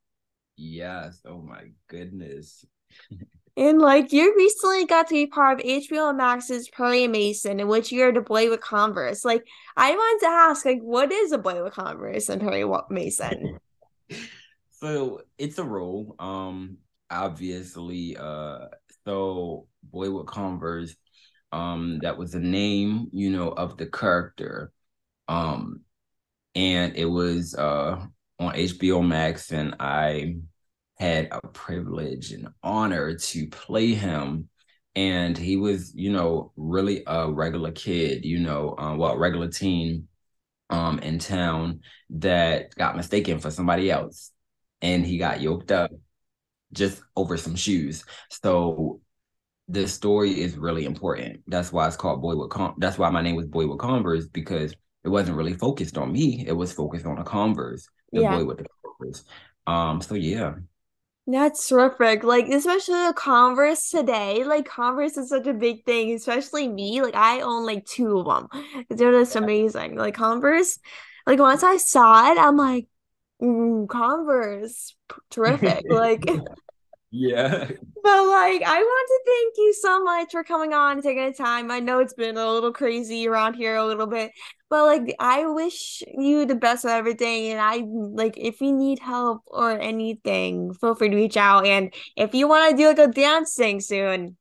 Yes. 0.57 1.21
Oh 1.25 1.43
my 1.43 1.73
goodness. 1.89 2.65
And 3.55 3.79
like 3.81 4.13
you 4.15 4.35
recently 4.35 4.87
got 4.87 5.09
to 5.09 5.15
be 5.15 5.27
part 5.27 5.61
of 5.61 5.67
HBO 5.67 6.17
Max's 6.17 6.71
Perry 6.71 7.07
Mason, 7.07 7.61
in 7.61 7.69
which 7.69 7.93
you're 7.93 8.11
the 8.11 8.23
boy 8.23 8.49
with 8.49 8.63
Converse. 8.63 9.27
Like, 9.27 9.47
I 9.77 9.91
wanted 9.91 10.25
to 10.25 10.31
ask, 10.33 10.65
like, 10.65 10.81
what 10.81 11.13
is 11.13 11.33
a 11.33 11.39
boy 11.39 11.63
with 11.63 11.75
Converse 11.75 12.31
and 12.31 12.41
Perry 12.41 12.65
Mason? 12.89 13.59
So 14.83 15.23
it's 15.39 15.59
a 15.59 15.65
role. 15.65 16.17
Um, 16.19 16.79
obviously, 17.09 18.17
uh, 18.17 18.67
so 19.05 19.69
Boy 19.85 20.11
with 20.11 20.27
Converse, 20.27 20.97
um, 21.53 22.01
that 22.03 22.19
was 22.19 22.33
the 22.33 22.41
name, 22.41 23.09
you 23.13 23.31
know, 23.31 23.51
of 23.51 23.77
the 23.77 23.87
character. 23.87 24.73
Um, 25.29 25.83
and 26.57 26.97
it 26.97 27.07
was 27.07 27.55
uh 27.55 28.05
on 28.41 28.55
HBO 28.57 29.03
Max, 29.03 29.53
and 29.53 29.77
I 29.81 30.39
had 30.99 31.29
a 31.31 31.41
privilege 31.49 32.33
and 32.33 32.49
honor 32.65 33.15
to 33.17 33.49
play 33.51 33.95
him. 33.95 34.49
And 34.97 35.39
he 35.39 35.57
was, 35.57 35.95
you 35.95 36.13
know, 36.13 36.53
really 36.57 37.05
a 37.07 37.31
regular 37.33 37.73
kid, 37.73 38.25
you 38.25 38.41
know, 38.41 38.77
uh, 38.79 38.97
well, 38.97 39.17
regular 39.17 39.49
teen 39.49 40.09
um 40.71 40.99
in 41.01 41.21
town 41.21 41.83
that 42.11 42.75
got 42.77 42.97
mistaken 42.97 43.39
for 43.41 43.51
somebody 43.53 43.91
else 43.91 44.32
and 44.83 45.07
he 45.07 45.19
got 45.19 45.41
yoked 45.41 45.73
up 45.73 45.93
just 46.73 47.03
over 47.17 47.37
some 47.37 47.57
shoes. 47.57 48.05
So 48.31 49.01
the 49.69 49.89
story 49.89 50.41
is 50.41 50.57
really 50.57 50.85
important. 50.85 51.43
That's 51.47 51.73
why 51.73 51.87
it's 51.87 51.97
called 51.97 52.23
Boy 52.23 52.37
with 52.37 52.51
Con- 52.51 52.75
that's 52.79 52.99
why 52.99 53.11
my 53.11 53.23
name 53.23 53.37
was 53.37 53.47
Boy 53.47 53.67
with 53.67 53.79
Converse 53.79 54.27
because 54.29 54.75
it 55.05 55.09
wasn't 55.09 55.37
really 55.37 55.55
focused 55.55 55.99
on 55.99 56.13
me. 56.13 56.45
It 56.47 56.53
was 56.53 56.73
focused 56.73 57.07
on 57.07 57.19
a 57.19 57.25
Converse, 57.25 57.89
the 58.13 58.23
Yeah. 58.23 58.37
boy 58.39 58.45
with 58.45 58.59
the 58.59 58.67
Converse. 58.85 59.25
Um 59.67 60.01
so 60.03 60.15
yeah. 60.15 60.55
That's 61.27 61.69
terrific. 61.69 62.25
Like, 62.25 62.49
especially 62.49 62.95
the 63.07 63.15
Converse 63.17 63.91
today. 63.91 64.43
Like, 64.45 64.67
Converse 64.67 65.17
is 65.17 65.29
such 65.29 65.47
a 65.47 65.55
big 65.55 65.85
thing, 65.85 66.13
especially 66.15 66.67
me. 66.69 67.01
Like, 67.01 67.15
I 67.15 67.41
own 67.43 67.65
like 67.65 67.87
two 67.87 68.19
of 68.19 68.27
them. 68.27 68.49
They're 68.91 69.13
just 69.13 69.37
amazing. 69.37 69.95
Like, 69.97 70.15
Converse, 70.15 70.79
like, 71.27 71.39
once 71.39 71.63
I 71.63 71.77
saw 71.77 72.33
it, 72.33 72.39
I'm 72.39 72.57
like, 72.57 72.89
mm, 73.43 73.89
Converse, 73.89 74.95
terrific. 75.31 75.85
Like, 75.91 76.25
yeah. 77.11 77.67
but 78.03 78.27
like, 78.27 78.63
I 78.63 78.83
want 78.83 79.09
to 79.09 79.21
thank 79.27 79.55
you 79.59 79.75
so 79.75 80.03
much 80.03 80.33
for 80.33 80.45
coming 80.45 80.73
on 80.73 80.93
and 80.93 81.03
taking 81.03 81.27
the 81.27 81.33
time. 81.33 81.71
I 81.71 81.81
know 81.81 81.99
it's 82.01 82.15
been 82.15 82.37
a 82.37 82.51
little 82.51 82.73
crazy 82.73 83.29
around 83.29 83.55
here 83.55 83.77
a 83.77 83.85
little 83.85 84.07
bit, 84.07 84.33
but 84.71 84.87
like, 84.87 85.15
I 85.19 85.47
wish 85.47 86.03
you 86.07 86.47
the 86.47 86.55
best 86.55 86.85
of 86.85 86.91
everything. 86.91 87.51
And 87.51 87.61
I 87.61 87.83
like, 87.87 88.39
if 88.39 88.61
you 88.61 88.73
need 88.73 88.99
help 88.99 89.43
or 89.47 89.79
anything, 89.79 90.73
feel 90.75 90.95
free 90.95 91.11
to 91.11 91.17
reach 91.17 91.37
out. 91.37 91.67
And 91.67 91.93
if 92.17 92.35
you 92.35 92.49
want 92.49 92.71
to 92.71 92.77
do 92.77 92.87
like 92.89 92.99
a 92.99 93.09
dance 93.09 93.55
thing 93.55 93.81
soon, 93.81 94.37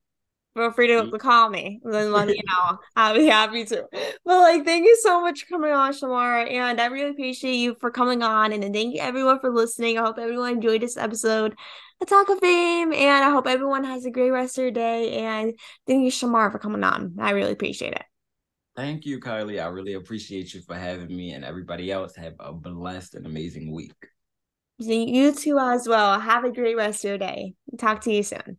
feel 0.56 0.72
free 0.72 0.88
to 0.88 1.04
mm. 1.04 1.20
call 1.20 1.50
me. 1.50 1.80
Then 1.84 2.12
let 2.12 2.28
me 2.28 2.42
know. 2.48 2.78
I'll 2.96 3.16
be 3.16 3.28
happy 3.28 3.66
to. 3.66 3.88
But 3.92 4.38
like, 4.40 4.66
thank 4.66 4.86
you 4.86 4.98
so 5.02 5.22
much 5.22 5.42
for 5.42 5.50
coming 5.50 5.72
on, 5.72 5.94
Shamar. 5.94 6.50
And 6.50 6.80
I 6.80 6.88
really 6.88 7.12
appreciate 7.12 7.56
you 7.56 7.76
for 7.80 7.92
coming 7.92 8.22
on. 8.22 8.52
And 8.52 8.64
then 8.64 8.74
thank 8.74 8.94
you 8.94 9.02
everyone 9.02 9.40
for 9.40 9.50
listening. 9.50 9.98
I 9.98 10.04
hope 10.04 10.18
everyone 10.18 10.54
enjoyed 10.54 10.82
this 10.82 10.98
episode 10.98 11.56
of 12.02 12.08
Talk 12.08 12.30
of 12.30 12.40
Fame. 12.40 12.94
And 12.94 13.24
I 13.24 13.30
hope 13.30 13.48
everyone 13.48 13.84
has 13.84 14.06
a 14.06 14.12
great 14.12 14.32
rest 14.32 14.58
of 14.58 14.64
your 14.64 14.72
day. 14.72 15.20
And 15.20 15.54
thank 15.88 16.04
you, 16.04 16.12
Shamar, 16.12 16.52
for 16.52 16.60
coming 16.60 16.84
on. 16.84 17.16
I 17.20 17.32
really 17.32 17.52
appreciate 17.52 17.94
it. 17.94 18.04
Thank 18.76 19.06
you, 19.06 19.20
Kylie. 19.20 19.62
I 19.62 19.68
really 19.68 19.94
appreciate 19.94 20.54
you 20.54 20.62
for 20.62 20.76
having 20.76 21.16
me 21.16 21.32
and 21.32 21.44
everybody 21.44 21.92
else. 21.92 22.16
Have 22.16 22.36
a 22.40 22.54
blessed 22.54 23.16
and 23.16 23.26
amazing 23.26 23.72
week. 23.72 23.94
You 24.80 25.34
too 25.34 25.60
as 25.60 25.88
well. 25.88 26.20
Have 26.20 26.44
a 26.44 26.52
great 26.52 26.76
rest 26.76 27.04
of 27.04 27.10
your 27.10 27.18
day. 27.18 27.54
Talk 27.78 28.02
to 28.02 28.14
you 28.14 28.24
soon. 28.24 28.58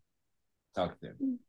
Talk 0.75 1.01
to 1.01 1.09
them. 1.09 1.41